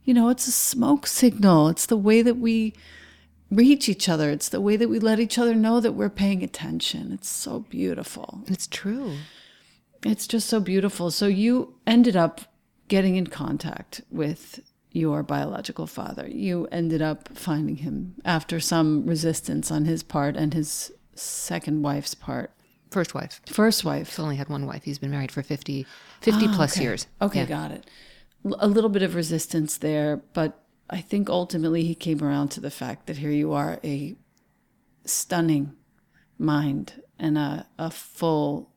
[0.03, 1.67] you know, it's a smoke signal.
[1.69, 2.73] It's the way that we
[3.49, 6.43] reach each other, it's the way that we let each other know that we're paying
[6.43, 7.12] attention.
[7.13, 8.41] It's so beautiful.
[8.47, 9.13] It's true.
[10.03, 11.12] It's just so beautiful.
[11.12, 12.41] So you ended up
[12.88, 14.60] getting in contact with
[14.91, 16.27] your biological father.
[16.27, 22.15] You ended up finding him after some resistance on his part and his second wife's
[22.15, 22.51] part.
[22.91, 23.41] First wife.
[23.47, 24.10] First wife.
[24.10, 24.84] He's only had one wife.
[24.84, 25.86] He's been married for 50,
[26.21, 26.84] 50 plus okay.
[26.84, 27.08] years.
[27.21, 27.45] Okay, Yeah.
[27.45, 27.89] got it.
[28.60, 32.71] A little bit of resistance there, but I think ultimately he came around to the
[32.71, 34.15] fact that here you are, a
[35.06, 35.73] stunning
[36.38, 38.71] mind and a, a full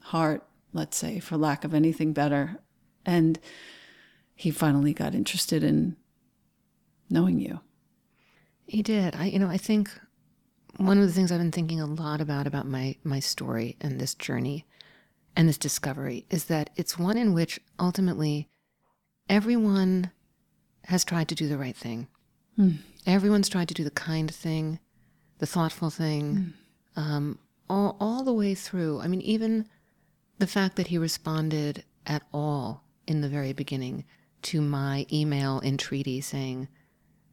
[0.00, 2.58] heart, let's say, for lack of anything better.
[3.04, 3.38] And
[4.34, 5.96] he finally got interested in
[7.10, 7.60] knowing you.
[8.66, 9.14] He did.
[9.16, 9.90] I, you know, I think
[10.86, 14.00] one of the things I've been thinking a lot about about my my story and
[14.00, 14.66] this journey
[15.36, 18.48] and this discovery is that it's one in which ultimately
[19.28, 20.10] everyone
[20.84, 22.08] has tried to do the right thing.
[23.06, 24.80] Everyone's tried to do the kind thing,
[25.38, 26.52] the thoughtful thing,
[26.96, 27.38] um,
[27.70, 29.00] all all the way through.
[29.00, 29.68] I mean, even
[30.38, 34.04] the fact that he responded at all in the very beginning
[34.42, 36.68] to my email entreaty saying,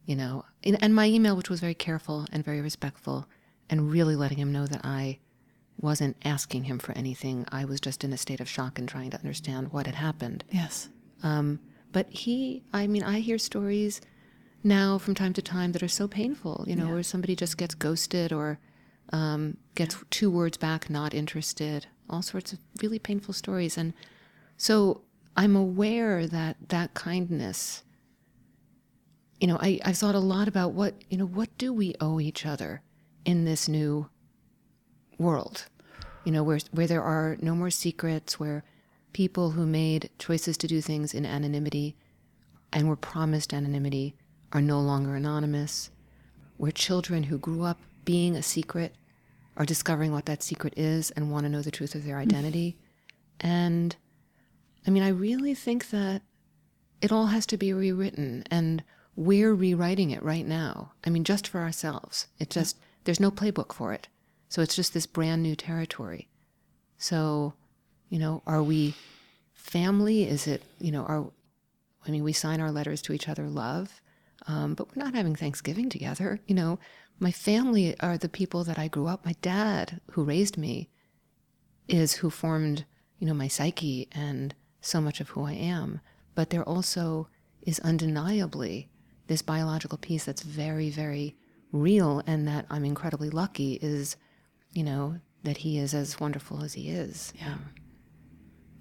[0.04, 3.26] you know, and my email, which was very careful and very respectful,
[3.70, 5.20] and really letting him know that I
[5.80, 7.46] wasn't asking him for anything.
[7.50, 10.44] I was just in a state of shock and trying to understand what had happened.
[10.50, 10.88] Yes.
[11.22, 11.60] Um,
[11.92, 14.00] but he, I mean, I hear stories
[14.62, 17.74] now from time to time that are so painful, you know, where somebody just gets
[17.74, 18.58] ghosted or
[19.12, 23.78] um, gets two words back, not interested, all sorts of really painful stories.
[23.78, 23.94] And
[24.56, 25.02] so
[25.36, 27.84] I'm aware that that kindness,
[29.40, 32.20] you know, I, I thought a lot about what, you know, what do we owe
[32.20, 32.82] each other
[33.24, 34.08] in this new
[35.18, 35.66] world?
[36.24, 38.64] You know, where, where there are no more secrets, where
[39.12, 41.96] people who made choices to do things in anonymity
[42.72, 44.14] and were promised anonymity
[44.52, 45.90] are no longer anonymous,
[46.56, 48.94] where children who grew up being a secret
[49.56, 52.76] are discovering what that secret is and want to know the truth of their identity.
[53.40, 53.96] And
[54.86, 56.22] I mean, I really think that
[57.00, 58.82] it all has to be rewritten, and
[59.16, 60.92] we're rewriting it right now.
[61.04, 62.26] I mean, just for ourselves.
[62.38, 64.08] It just, there's no playbook for it.
[64.48, 66.28] So it's just this brand new territory.
[66.98, 67.54] So,
[68.08, 68.94] you know, are we
[69.54, 70.24] family?
[70.28, 71.30] Is it, you know, are,
[72.06, 74.00] I mean, we sign our letters to each other, love,
[74.46, 76.40] um, but we're not having Thanksgiving together.
[76.46, 76.78] You know,
[77.18, 79.24] my family are the people that I grew up.
[79.24, 80.88] My dad, who raised me,
[81.86, 82.84] is who formed,
[83.18, 86.00] you know, my psyche and so much of who I am.
[86.34, 87.28] But there also
[87.62, 88.88] is undeniably
[89.26, 91.36] this biological piece that's very, very
[91.72, 94.16] real and that I'm incredibly lucky is,
[94.72, 97.32] you know, that he is as wonderful as he is.
[97.38, 97.56] Yeah.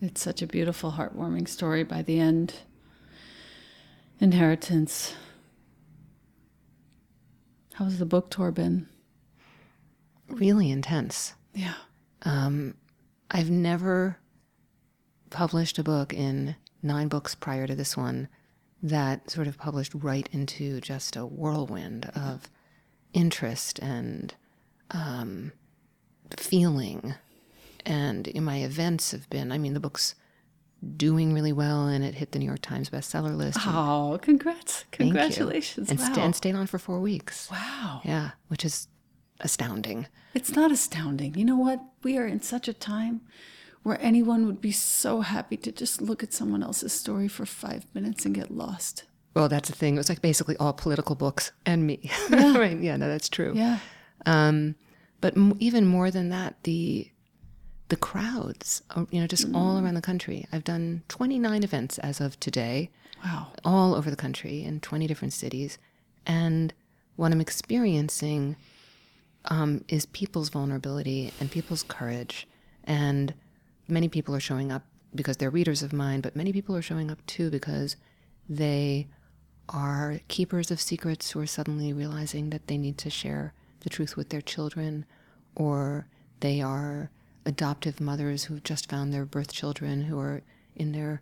[0.02, 2.54] It's such a beautiful, heartwarming story by the end.
[4.20, 5.14] Inheritance.
[7.74, 8.88] How's the book tour been?
[10.28, 11.34] Really intense.
[11.54, 11.76] Yeah.
[12.24, 12.76] Um,
[13.32, 14.18] I've never
[15.30, 18.28] published a book in nine books prior to this one
[18.82, 22.50] that sort of published right into just a whirlwind of
[23.14, 24.34] interest and
[24.92, 25.52] um,
[26.38, 27.16] feeling.
[27.86, 30.16] And in my events have been, I mean, the book's
[30.96, 33.60] doing really well and it hit the New York Times bestseller list.
[33.66, 34.86] Oh, congrats.
[34.92, 35.90] Congratulations.
[35.90, 36.06] And, wow.
[36.06, 37.50] st- and stayed on for four weeks.
[37.52, 38.02] wow.
[38.04, 38.88] Yeah, which is
[39.42, 40.08] astounding.
[40.34, 41.36] It's not astounding.
[41.36, 41.82] You know what?
[42.04, 43.22] We are in such a time
[43.84, 47.86] where anyone would be so happy to just look at someone else's story for five
[47.94, 49.04] minutes and get lost.
[49.34, 49.96] Well, that's the thing.
[49.96, 52.10] It was like basically all political books and me.
[52.30, 52.78] right.
[52.80, 53.54] Yeah, no, that's true.
[53.56, 53.80] Yeah.
[54.26, 54.76] Um,
[55.22, 57.10] but m- even more than that, the
[57.90, 60.46] the crowds, uh, you know, just all around the country.
[60.52, 62.92] I've done 29 events as of today,
[63.24, 63.48] Wow.
[63.66, 65.80] all over the country in 20 different cities.
[66.28, 66.72] And
[67.16, 68.58] what I'm experiencing
[69.46, 72.48] um, is people's vulnerability and people's courage.
[72.84, 73.34] And
[73.88, 74.84] many people are showing up
[75.16, 77.96] because they're readers of mine, but many people are showing up too because
[78.48, 79.08] they
[79.70, 84.16] are keepers of secrets who are suddenly realizing that they need to share the truth
[84.16, 85.06] with their children,
[85.56, 86.08] or
[86.40, 87.10] they are
[87.46, 90.42] adoptive mothers who've just found their birth children who are
[90.76, 91.22] in their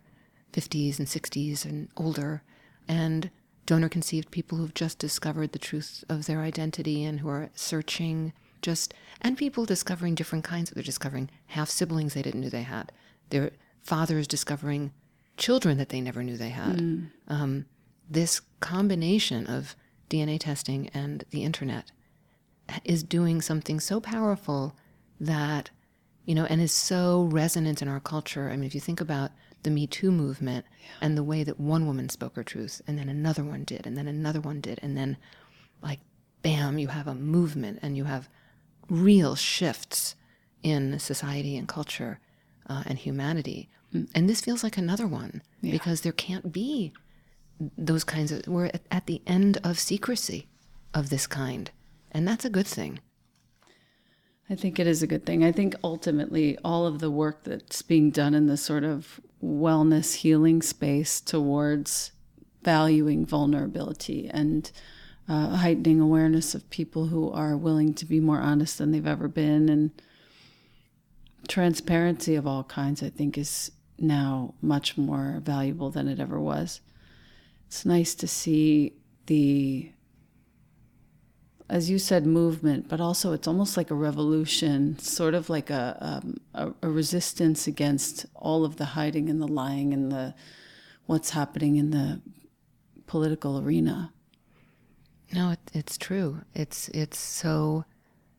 [0.52, 2.42] 50s and 60s and older,
[2.86, 3.30] and
[3.66, 8.32] donor conceived people who've just discovered the truth of their identity and who are searching
[8.62, 10.70] just and people discovering different kinds.
[10.70, 12.92] Of they're discovering half siblings they didn't know they had.
[13.30, 13.50] Their
[13.82, 14.92] fathers discovering
[15.36, 16.80] children that they never knew they had.
[17.28, 17.66] Um,
[18.08, 19.76] this combination of
[20.10, 21.90] dna testing and the internet
[22.84, 24.76] is doing something so powerful
[25.20, 25.70] that
[26.24, 28.50] you know and is so resonant in our culture.
[28.50, 29.30] I mean if you think about
[29.62, 30.64] the me too movement
[31.00, 33.96] and the way that one woman spoke her truth and then another one did and
[33.96, 35.16] then another one did and then
[35.82, 36.00] like
[36.42, 38.28] bam you have a movement and you have
[38.88, 40.14] real shifts
[40.62, 42.20] in society and culture
[42.68, 43.68] uh, and humanity.
[44.14, 46.92] And this feels like another one because there can't be
[47.76, 50.46] those kinds of we're at, the end of secrecy
[50.94, 51.70] of this kind
[52.12, 53.00] and that's a good thing
[54.50, 55.44] I think it is a good thing.
[55.44, 60.14] I think ultimately all of the work that's being done in this sort of wellness
[60.16, 62.12] healing space towards
[62.62, 64.70] valuing vulnerability and
[65.28, 69.28] uh, heightening awareness of people who are willing to be more honest than they've ever
[69.28, 69.90] been and
[71.46, 76.80] transparency of all kinds, I think, is now much more valuable than it ever was.
[77.68, 78.94] It's nice to see
[79.26, 79.92] the
[81.70, 85.96] as you said, movement, but also it's almost like a revolution, sort of like a,
[86.00, 90.34] um, a, a resistance against all of the hiding and the lying and the
[91.06, 92.20] what's happening in the
[93.06, 94.12] political arena.
[95.34, 96.40] No, it, it's true.
[96.54, 97.84] It's it's so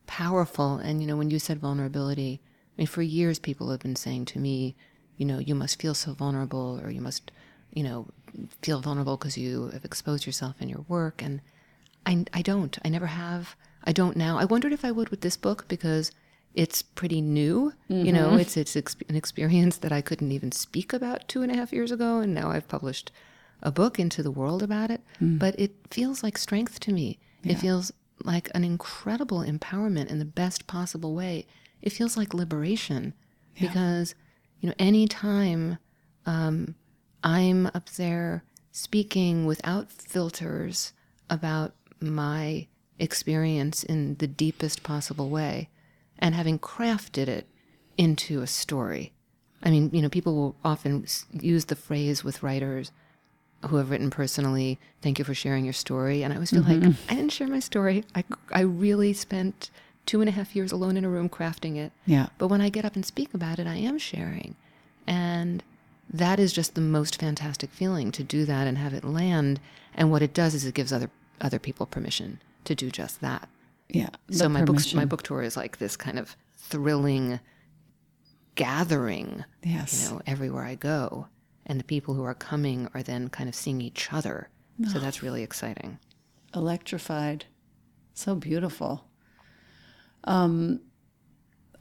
[0.08, 0.78] powerful.
[0.78, 4.26] And you know, when you said vulnerability, I mean, for years people have been saying
[4.26, 4.76] to me,
[5.18, 7.32] you know, you must feel so vulnerable, or you must,
[7.72, 8.08] you know,
[8.62, 11.22] feel vulnerable because you have exposed yourself in your work.
[11.24, 11.42] And
[12.06, 12.78] I I don't.
[12.84, 13.56] I never have.
[13.84, 14.38] I don't now.
[14.38, 16.12] I wondered if I would with this book because
[16.54, 17.74] it's pretty new.
[17.88, 21.52] You know, it's it's ex- an experience that I couldn't even speak about two and
[21.52, 23.12] a half years ago, and now I've published
[23.62, 25.02] a book into the world about it.
[25.38, 27.20] But it feels like strength to me.
[27.44, 27.92] It feels
[28.24, 31.46] like an incredible empowerment in the best possible way.
[31.82, 33.14] It feels like liberation
[33.70, 34.16] because
[34.60, 35.78] you know any time
[36.26, 36.76] um,
[37.24, 40.94] I'm up there speaking without filters
[41.30, 42.68] about my
[42.98, 45.70] experience in the deepest possible way
[46.18, 47.48] and having crafted it
[47.98, 49.14] into a story.
[49.64, 52.92] I mean, you know, people will often use the phrase with writers,
[53.68, 56.24] who have written personally, thank you for sharing your story.
[56.24, 57.12] And I always feel like mm-hmm.
[57.12, 58.06] I didn't share my story.
[58.16, 59.70] I, I really spent
[60.06, 61.92] two and a half years alone in a room crafting it.
[62.06, 62.28] Yeah.
[62.38, 64.56] But when I get up and speak about it, I am sharing.
[65.06, 65.62] And
[66.12, 69.60] that is just the most fantastic feeling to do that and have it land.
[69.94, 71.10] And what it does is it gives other
[71.42, 73.48] other people permission to do just that.
[73.88, 74.10] Yeah.
[74.32, 77.40] So my books, my book tour is like this kind of thrilling
[78.56, 80.04] gathering, Yes.
[80.10, 81.28] you know, everywhere I go.
[81.66, 84.50] And the people who are coming are then kind of seeing each other.
[84.92, 86.00] So that's really exciting.
[86.56, 87.46] electrified.
[88.14, 89.06] So beautiful.
[90.24, 90.80] Um,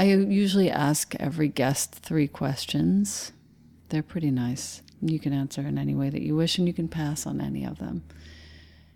[0.00, 3.32] I usually ask every guest three questions.
[3.89, 4.82] They're pretty nice.
[5.01, 7.64] You can answer in any way that you wish, and you can pass on any
[7.64, 8.03] of them.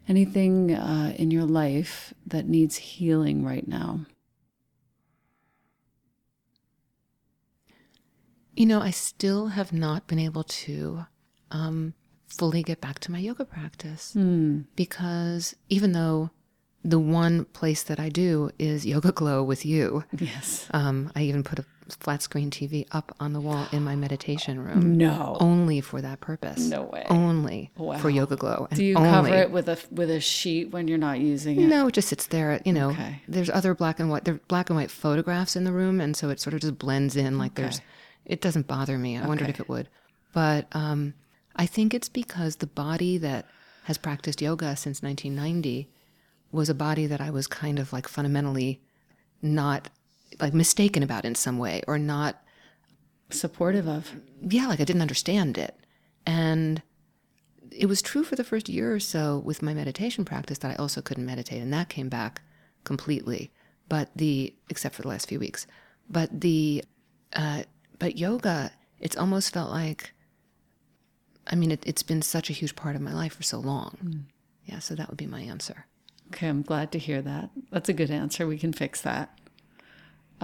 [0.09, 4.01] Anything uh, in your life that needs healing right now?
[8.55, 11.07] You know, I still have not been able to
[11.51, 11.95] um,
[12.27, 14.13] fully get back to my yoga practice
[14.77, 16.31] because even though
[16.85, 20.67] the one place that I do is YogaGlo with you, Yes.
[20.73, 21.65] um, I even put a
[22.01, 25.37] flat screen TV up on the wall in my meditation room No.
[25.41, 26.59] only for that purpose.
[26.69, 27.05] No way.
[27.11, 27.99] Only Wow.
[27.99, 28.69] for YogaGlo.
[28.71, 29.11] And Do you only.
[29.11, 31.67] cover it with a with a sheet when you're not using it?
[31.69, 32.61] No, it just sits there.
[32.65, 33.23] You know, Okay.
[33.29, 34.25] there's other black and white.
[34.25, 36.79] There are black and white photographs in the room, and so it sort of just
[36.79, 37.39] blends in.
[37.39, 37.81] Like there's,
[38.25, 39.19] it doesn't bother me.
[39.19, 39.89] I wondered if it would,
[40.33, 41.15] but um,
[41.57, 43.47] I think it's because the body that
[43.85, 45.89] has practiced yoga since 1990
[46.53, 48.81] was a body that I was kind of like fundamentally
[49.41, 49.89] not
[50.41, 52.43] like mistaken about in some way, or not
[53.31, 54.15] Supportive of.
[54.41, 55.77] yeah, like I didn't understand it.
[56.27, 56.83] And
[57.71, 60.75] it was true for the first year or so with my meditation practice that I
[60.75, 62.43] also couldn't meditate, and that came back
[62.85, 63.51] completely.
[63.89, 65.67] But the except for the last few weeks,
[66.09, 66.85] but the
[67.35, 67.63] uh,
[67.99, 70.13] but yoga, it's almost felt like.
[71.45, 74.27] I mean, it, it's been such a huge part of my life for so long.
[74.65, 75.87] Yeah, so that would be my answer.
[76.29, 77.51] Okay, I'm glad to hear that.
[77.73, 78.47] That's a good answer.
[78.47, 79.37] We can fix that.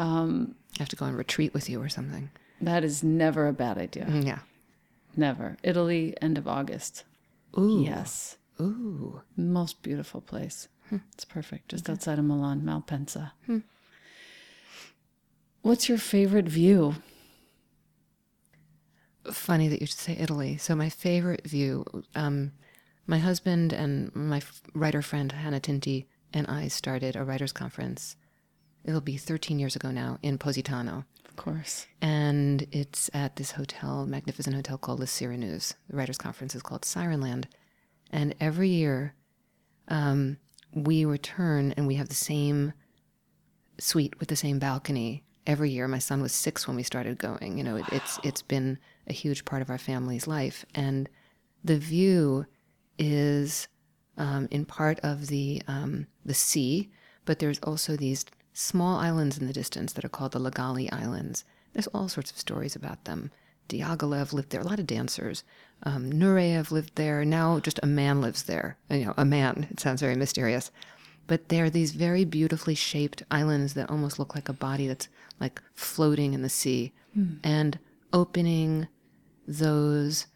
[0.02, 2.30] I have to go on retreat with you or something.
[2.60, 4.04] That is never a bad idea.
[4.06, 4.38] Mm, Yeah.
[5.16, 5.56] Never.
[5.62, 7.04] Italy, end of August.
[7.58, 7.82] Ooh.
[7.84, 8.36] Yes.
[8.60, 9.22] Ooh.
[9.36, 10.68] Most beautiful place.
[11.12, 11.68] It's perfect.
[11.68, 13.32] Just outside of Milan, Malpensa.
[15.62, 16.94] What's your favorite view?
[19.32, 20.56] funny that you should say Italy.
[20.56, 21.84] So my favorite view,
[22.14, 22.52] um,
[23.06, 24.40] my husband and my
[24.74, 28.16] writer friend Hannah Tinti and I started a writers conference.
[28.84, 31.86] It'll be 13 years ago now in Positano, Of course.
[32.00, 35.74] and it's at this hotel, magnificent hotel called Le Sirenuse.
[35.90, 37.44] The writers conference is called Sirenland,
[38.10, 39.14] and every year,
[39.88, 40.38] um,
[40.72, 42.72] we return and we have the same
[43.78, 45.88] suite with the same balcony every year.
[45.88, 47.58] My son was six when we started going.
[47.58, 51.08] You know, it, it's it's been a huge part of our family's life, and
[51.64, 52.46] the view
[52.98, 53.68] is
[54.16, 56.90] um, in part of the um, the sea,
[57.24, 58.24] but there's also these
[58.58, 61.44] small islands in the distance that are called the Li Galli Islands.
[61.72, 63.30] There's all sorts of stories about them.
[63.68, 64.60] Diaghilev lived there.
[64.60, 65.44] A lot of dancers.
[65.84, 67.24] Um, Nureyev lived there.
[67.24, 68.76] Now just a man lives there.
[68.90, 69.68] You know, a man.
[69.70, 70.72] It sounds very mysterious.
[71.28, 75.62] But they're these very beautifully shaped islands that almost look like a body that's like
[75.74, 76.92] floating in the sea.
[77.44, 77.78] And
[78.12, 78.88] opening
[79.46, 80.26] those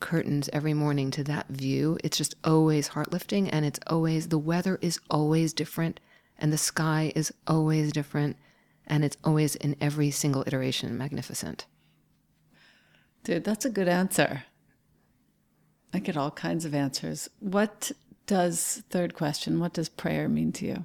[0.00, 3.48] curtains every morning to that view, it's just always heart lifting.
[3.48, 6.00] And it's always, the weather is always different.
[6.40, 8.36] And the sky is always different.
[8.86, 11.66] And it's always in every single iteration magnificent.
[13.22, 14.44] Dude, that's a good answer.
[15.92, 17.28] I get all kinds of answers.
[17.40, 17.92] What
[18.26, 20.84] does, third question, what does prayer mean to you?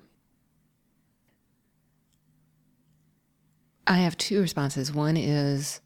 [3.87, 4.91] I have two responses.
[4.91, 5.79] One is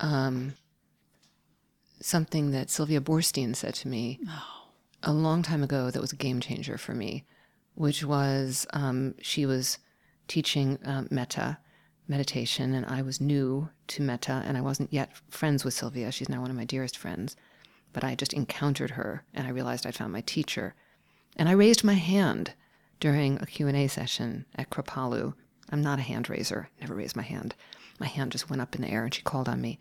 [0.00, 0.54] um,
[2.00, 4.18] something that Sylvia Boorstein said to me
[5.02, 7.24] a long time ago that was a game changer for me,
[7.74, 9.78] which was um, she was
[10.28, 11.58] teaching um, metta
[12.06, 16.12] meditation, and I was new to metta, and I wasn't yet friends with Sylvia.
[16.12, 17.36] She's now one of my dearest friends.
[17.92, 20.74] But I just encountered her, and I realized I'd found my teacher.
[21.36, 22.52] And I raised my hand
[23.00, 25.34] during a Q&A session at Kripalu.
[25.70, 27.54] I'm not a hand raiser, never raised my hand.
[27.98, 29.78] My hand just went up in the air and she called on me.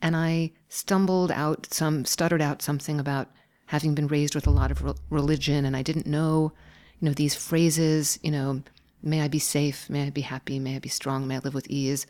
[0.00, 3.30] And I stumbled out some, stuttered out something about
[3.66, 6.52] having been raised with a lot of re- religion and I didn't know,
[7.00, 8.62] you know, these phrases, you know,
[9.02, 11.54] may I be safe, may I be happy, may I be strong, may I live
[11.54, 12.06] with ease.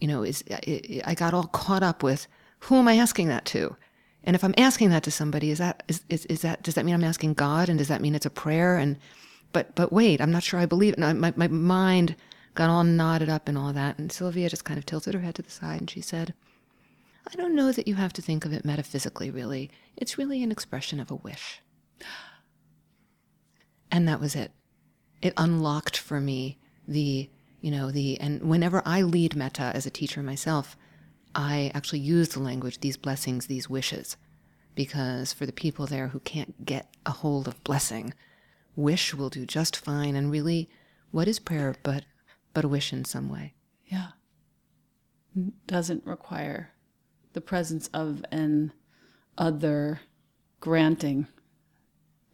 [0.00, 2.26] You know, is I, I got all caught up with
[2.60, 3.76] who am I asking that to?
[4.24, 6.84] And if I'm asking that to somebody, is that is, is, is that does that
[6.84, 8.76] mean I'm asking God and does that mean it's a prayer?
[8.76, 8.96] And
[9.52, 10.98] but but wait, I'm not sure I believe it.
[10.98, 12.16] And my my mind
[12.54, 13.98] got all knotted up and all that.
[13.98, 16.34] And Sylvia just kind of tilted her head to the side and she said,
[17.30, 19.70] I don't know that you have to think of it metaphysically, really.
[19.96, 21.60] It's really an expression of a wish.
[23.90, 24.52] And that was it.
[25.20, 27.28] It unlocked for me the,
[27.60, 30.76] you know, the, and whenever I lead metta as a teacher myself,
[31.34, 34.16] I actually use the language, these blessings, these wishes,
[34.74, 38.14] because for the people there who can't get a hold of blessing,
[38.76, 40.16] wish will do just fine.
[40.16, 40.68] And really,
[41.10, 42.04] what is prayer but,
[42.54, 43.54] but a wish in some way?
[43.86, 44.08] Yeah.
[45.66, 46.70] Doesn't require
[47.32, 48.72] the presence of an
[49.38, 50.00] other
[50.60, 51.26] granting.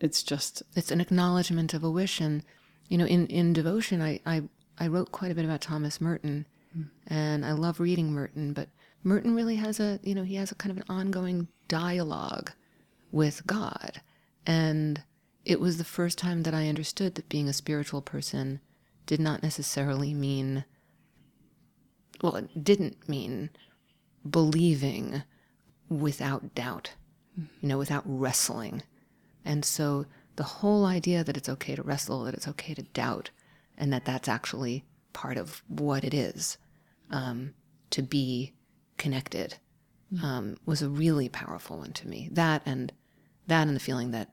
[0.00, 2.42] It's just it's an acknowledgement of a wish and
[2.88, 4.42] you know in in devotion I I,
[4.78, 6.88] I wrote quite a bit about Thomas Merton mm.
[7.06, 8.68] and I love reading Merton but
[9.02, 12.52] Merton really has a you know he has a kind of an ongoing dialogue
[13.10, 14.00] with God
[14.46, 15.02] and
[15.44, 18.60] it was the first time that I understood that being a spiritual person
[19.06, 20.64] did not necessarily mean
[22.22, 23.50] well it didn't mean
[24.30, 25.22] believing
[25.88, 26.92] without doubt,
[27.36, 28.82] you know, without wrestling.
[29.46, 33.30] And so the whole idea that it's okay to wrestle, that it's okay to doubt,
[33.78, 36.58] and that that's actually part of what it is
[37.10, 37.54] um,
[37.90, 38.52] to be
[38.98, 39.56] connected
[40.22, 42.28] um, was a really powerful one to me.
[42.32, 42.92] That and
[43.46, 44.30] that and the feeling that,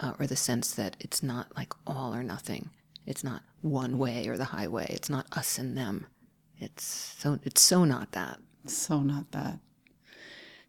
[0.00, 2.70] uh, or the sense that it's not like all or nothing.
[3.06, 4.86] It's not one way or the highway.
[4.90, 6.06] It's not us and them.
[6.58, 6.84] It's
[7.18, 8.38] so it's so not that.
[8.66, 9.60] So not that.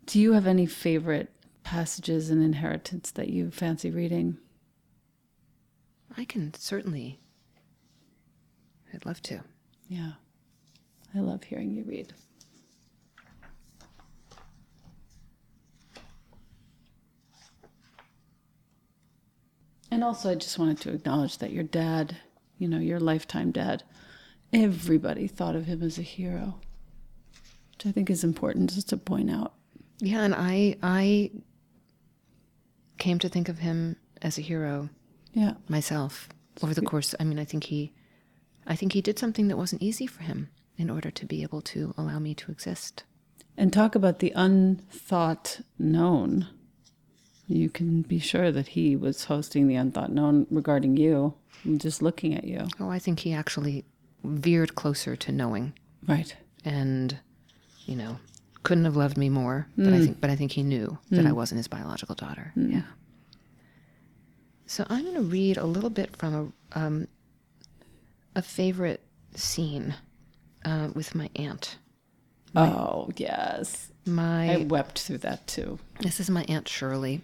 [0.05, 1.31] Do you have any favorite
[1.69, 4.37] passages in Inheritance that you fancy reading?
[6.17, 7.19] I can certainly.
[8.91, 9.41] I'd love to.
[9.87, 10.13] Yeah.
[11.13, 12.11] I love hearing you read.
[19.91, 22.17] And also, I just wanted to acknowledge that your dad,
[22.57, 23.83] you know, your lifetime dad,
[24.51, 26.59] everybody thought of him as a hero
[27.79, 29.53] which I think is important just to point out.
[29.99, 31.31] Yeah, and I I
[32.99, 34.89] came to think of him as a hero.
[35.33, 36.29] Yeah, myself
[36.61, 37.15] over the course.
[37.19, 37.93] I mean, I think he,
[38.67, 41.61] I think he did something that wasn't easy for him in order to be able
[41.61, 43.03] to allow me to exist.
[43.57, 46.47] And talk about the unthought known.
[47.47, 51.33] You can be sure that he was hosting the unthought known regarding you,
[51.77, 52.67] just looking at you.
[52.79, 53.85] Oh, I think he actually
[54.23, 55.73] veered closer to knowing.
[56.07, 56.35] Right.
[56.63, 57.19] And
[57.85, 58.19] you know,
[58.63, 59.67] couldn't have loved me more.
[59.77, 59.85] Mm.
[59.85, 60.03] But I mm.
[60.05, 61.15] think, but I think he knew mm.
[61.17, 61.35] that I mm.
[61.35, 62.51] wasn't his biological daughter.
[62.57, 62.73] Mm.
[62.73, 62.81] Yeah.
[64.65, 67.07] So I'm going to read a little bit from a um,
[68.35, 69.01] a favorite
[69.35, 69.95] scene
[70.65, 71.77] uh, with my aunt.
[72.53, 75.79] My, oh yes, my I wept through that too.
[75.99, 77.21] This is my aunt Shirley,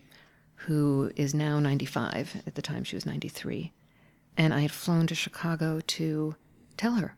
[0.56, 2.44] who is now 95.
[2.46, 3.72] At the time, she was 93,
[4.38, 6.36] and I had flown to Chicago to
[6.78, 7.16] tell her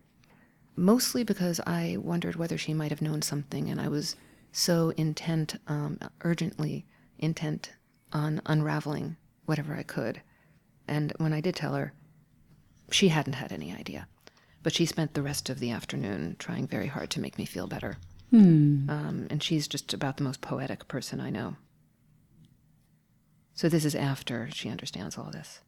[0.78, 4.16] mostly because I wondered whether she might have known something, and I was
[4.52, 6.86] so intent, um, urgently
[7.20, 7.72] intent
[8.14, 10.22] on unraveling whatever I could.
[10.88, 11.94] And when I did tell her,
[12.92, 14.08] she hadn't had any idea.
[14.64, 17.68] But she spent the rest of the afternoon trying very hard to make me feel
[17.68, 17.98] better.
[18.32, 18.90] Hmm.
[18.90, 21.56] Um, and she's just about the most poetic person I know.
[23.54, 25.62] So this is after she understands all this.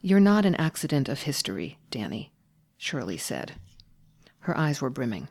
[0.00, 2.30] You're not an accident of history, Dani.
[2.78, 3.56] Shirley said.
[4.38, 5.28] Her eyes were brimming.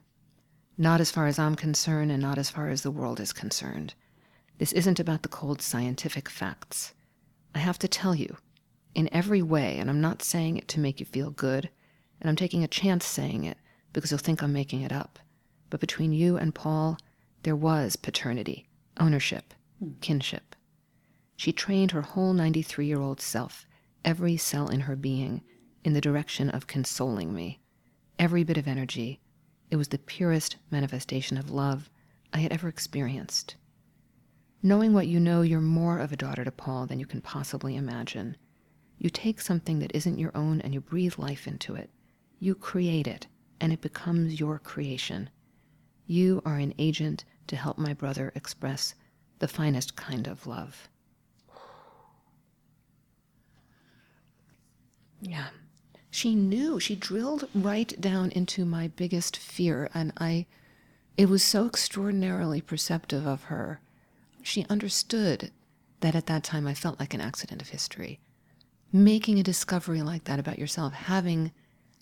[0.77, 3.95] Not as far as I'm concerned, and not as far as the world is concerned.
[4.57, 6.93] This isn't about the cold scientific facts.
[7.55, 8.37] I have to tell you,
[8.93, 11.69] in every way, and I'm not saying it to make you feel good,
[12.19, 13.57] and I'm taking a chance saying it
[13.93, 15.17] because you'll think I'm making it up.
[15.69, 16.97] But between you and Paul,
[17.43, 18.67] there was paternity,
[18.99, 19.91] ownership, hmm.
[20.01, 20.55] kinship.
[21.37, 23.65] She trained her whole 93 year old self,
[24.03, 25.43] every cell in her being,
[25.87, 27.61] in the direction of consoling me.
[28.19, 29.21] Every bit of energy.
[29.71, 31.89] It was the purest manifestation of love
[32.33, 33.55] I had ever experienced.
[34.61, 37.77] Knowing what you know, you're more of a daughter to Paul than you can possibly
[37.77, 38.35] imagine.
[38.97, 41.89] You take something that isn't your own and you breathe life into it.
[42.37, 43.27] You create it,
[43.61, 45.29] and it becomes your creation.
[46.05, 48.93] You are an agent to help my brother express
[49.39, 50.89] the finest kind of love.
[55.21, 55.47] Yeah
[56.17, 60.43] she knew she drilled right down into my biggest fear and i
[61.15, 63.79] it was so extraordinarily perceptive of her.
[64.41, 65.51] She understood
[65.99, 68.19] that at that time i felt like an accident of history.
[68.91, 71.51] Making a discovery like that about yourself having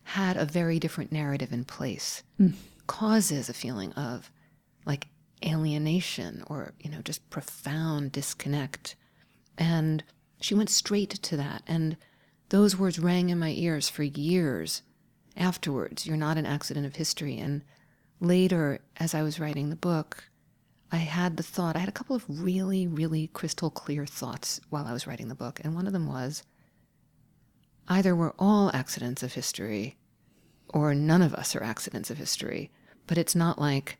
[0.03, 2.53] had a very different narrative in place mm.
[2.87, 4.31] causes a feeling of
[4.85, 5.07] like
[5.45, 8.95] alienation or you know just profound disconnect.
[9.57, 10.05] And
[10.39, 11.97] she went straight to that and
[12.55, 14.81] those words rang in my ears for years
[15.35, 16.07] afterwards.
[16.07, 17.37] You're not an accident of history.
[17.37, 17.63] And
[18.21, 20.23] later, as I was writing the book,
[20.89, 24.85] I had the thought, I had a couple of really, really crystal clear thoughts while
[24.85, 25.59] I was writing the book.
[25.65, 26.43] And one of them was
[27.89, 29.97] either we're all accidents of history
[30.69, 32.71] or none of us are accidents of history.
[33.05, 33.97] But it's not like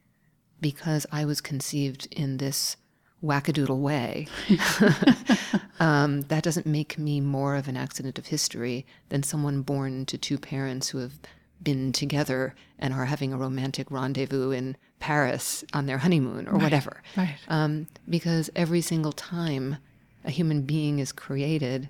[0.61, 2.77] because I was conceived in this
[3.25, 4.27] wackadoodle way,
[5.79, 10.17] um, that doesn't make me more of an accident of history than someone born to
[10.17, 11.13] two parents who have
[11.61, 16.63] been together and are having a romantic rendezvous in Paris on their honeymoon or right,
[16.63, 17.01] whatever.
[17.17, 17.37] Right.
[17.47, 19.77] Um, because every single time
[20.23, 21.89] a human being is created,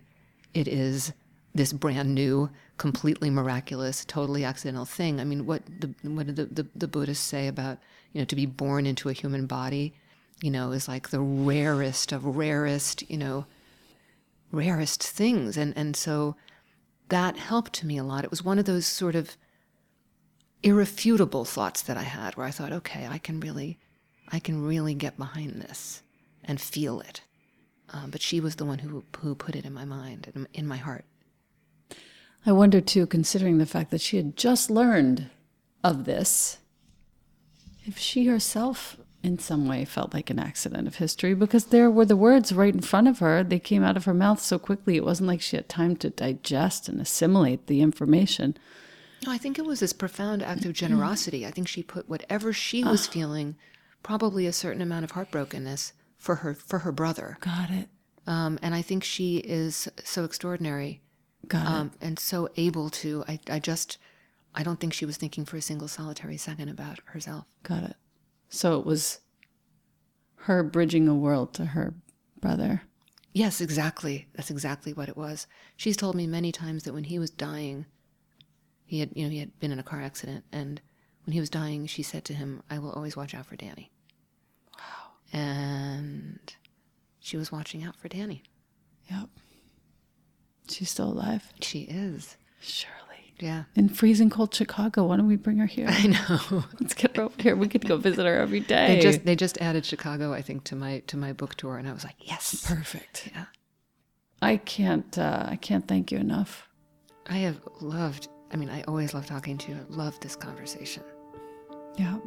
[0.54, 1.14] it is
[1.54, 5.20] this brand new, completely miraculous, totally accidental thing.
[5.20, 7.80] I mean, what the what did the, the, the Buddhists say about
[8.12, 9.94] you know to be born into a human body,
[10.42, 13.46] you know, is like the rarest of rarest, you know,
[14.52, 16.36] rarest things, and and so
[17.10, 18.24] that helped me a lot.
[18.24, 19.38] It was one of those sort of
[20.64, 23.78] irrefutable thoughts that I had where I thought, okay, I can really,
[24.30, 26.02] I can really get behind this
[26.44, 27.22] and feel it.
[27.94, 30.68] Um, but she was the one who who put it in my mind and in
[30.68, 31.06] my heart.
[32.46, 35.30] I wonder too, considering the fact that she had just learned
[35.84, 36.60] of this,
[37.86, 42.06] if she herself in some way felt like an accident of history because there were
[42.06, 43.44] the words right in front of her.
[43.44, 44.96] They came out of her mouth so quickly.
[44.96, 48.58] It wasn't like she had time to digest and assimilate the information.
[49.26, 51.46] No, I think it was this profound act of generosity.
[51.46, 53.12] I think she put whatever she was ah.
[53.12, 53.56] feeling,
[54.04, 57.38] probably a certain amount of heartbrokenness for her for her brother.
[57.42, 57.90] Got it.
[58.28, 61.02] Um, and I think she is so extraordinary
[61.48, 62.06] Got um, it.
[62.06, 63.98] And so able to, I, I just,
[64.54, 67.46] I don't think she was thinking for a single solitary second about herself.
[67.64, 67.96] Got it.
[68.56, 69.20] So it was
[70.36, 71.94] her bridging a world to her
[72.40, 72.84] brother.
[73.34, 74.30] Yes, exactly.
[74.34, 75.46] That's exactly what it was.
[75.76, 77.86] She's told me many times that when he was dying,
[78.86, 80.80] he had, you know, he had been in a car accident, and
[81.26, 83.90] when he was dying, she said to him, "I will always watch out for Dani."
[84.78, 85.12] Wow.
[85.34, 86.56] And
[87.20, 88.44] she was watching out for Dani.
[89.12, 89.30] Yep.
[90.70, 91.52] She's still alive.
[91.60, 92.38] She is.
[92.62, 93.05] Surely.
[93.40, 93.64] Yeah.
[93.76, 95.06] In freezing cold Chicago.
[95.06, 95.88] Why don't we bring her here?
[95.90, 96.64] I know.
[96.80, 97.56] Let's get her over here.
[97.56, 98.96] We could go visit her every day.
[98.96, 101.88] They just they just added Chicago, I think, to my to my book tour, and
[101.88, 103.30] I was like, yes, perfect.
[103.34, 103.46] Yeah.
[104.42, 106.68] I can't uh, I can't thank you enough.
[107.28, 108.28] I have loved.
[108.52, 109.78] I mean, I always love talking to you.
[109.78, 111.04] I love this conversation.
[111.98, 112.18] Yeah.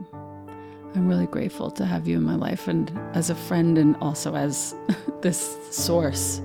[0.94, 4.34] I'm really grateful to have you in my life and as a friend and also
[4.34, 4.74] as
[5.20, 6.40] this source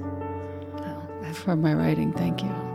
[1.34, 2.14] for my writing.
[2.14, 2.73] Thank you.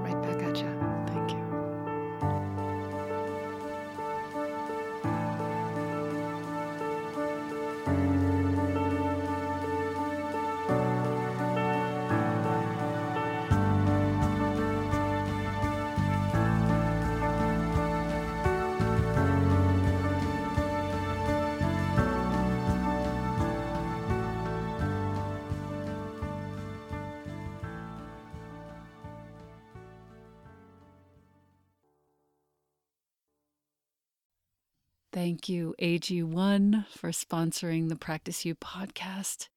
[35.80, 39.48] AG1, for sponsoring the Practice You podcast.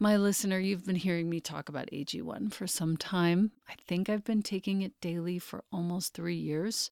[0.00, 3.52] My listener, you've been hearing me talk about AG1 for some time.
[3.68, 6.90] I think I've been taking it daily for almost three years.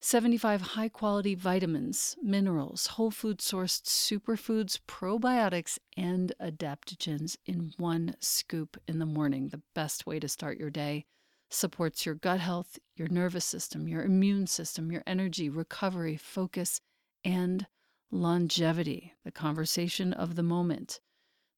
[0.00, 8.76] 75 high quality vitamins, minerals, whole food sourced superfoods, probiotics, and adaptogens in one scoop
[8.88, 9.50] in the morning.
[9.50, 11.04] The best way to start your day
[11.50, 16.80] supports your gut health, your nervous system, your immune system, your energy, recovery, focus,
[17.24, 17.66] and
[18.10, 21.00] longevity, the conversation of the moment.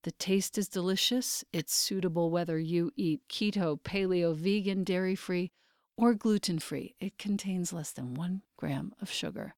[0.05, 1.45] The taste is delicious.
[1.53, 5.51] It's suitable whether you eat keto, paleo, vegan, dairy free,
[5.97, 6.95] or gluten free.
[7.01, 9.55] It contains less than one gram of sugar.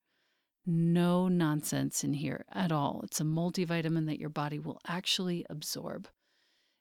[0.65, 3.01] No nonsense in here at all.
[3.05, 6.09] It's a multivitamin that your body will actually absorb.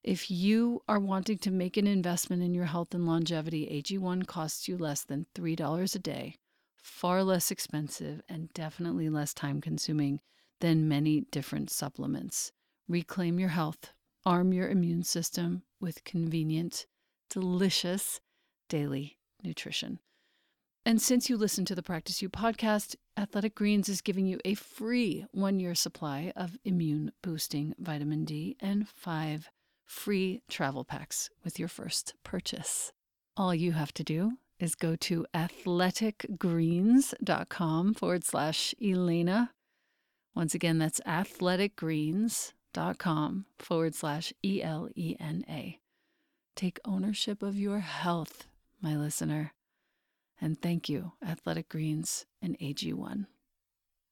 [0.04, 4.68] If you are wanting to make an investment in your health and longevity, AG1 costs
[4.68, 6.36] you less than $3 a day,
[6.86, 10.20] far less expensive, and definitely less time consuming
[10.62, 12.52] than many different supplements.
[12.88, 13.92] Reclaim your health,
[14.24, 16.86] arm your immune system with convenient,
[17.28, 18.22] delicious
[18.70, 19.98] daily nutrition.
[20.86, 24.54] And since you listen to the Practice You podcast, Athletic Greens is giving you a
[24.54, 29.50] free one year supply of immune boosting vitamin D and five
[29.88, 32.92] free travel packs with your first purchase.
[33.36, 39.52] All you have to do is go to athleticgreens.com forward slash Elena.
[40.34, 45.80] Once again, that's athleticgreens.com forward slash E L E N A.
[46.56, 48.48] Take ownership of your health,
[48.82, 49.54] my listener.
[50.40, 53.26] And thank you, Athletic Greens and AG1.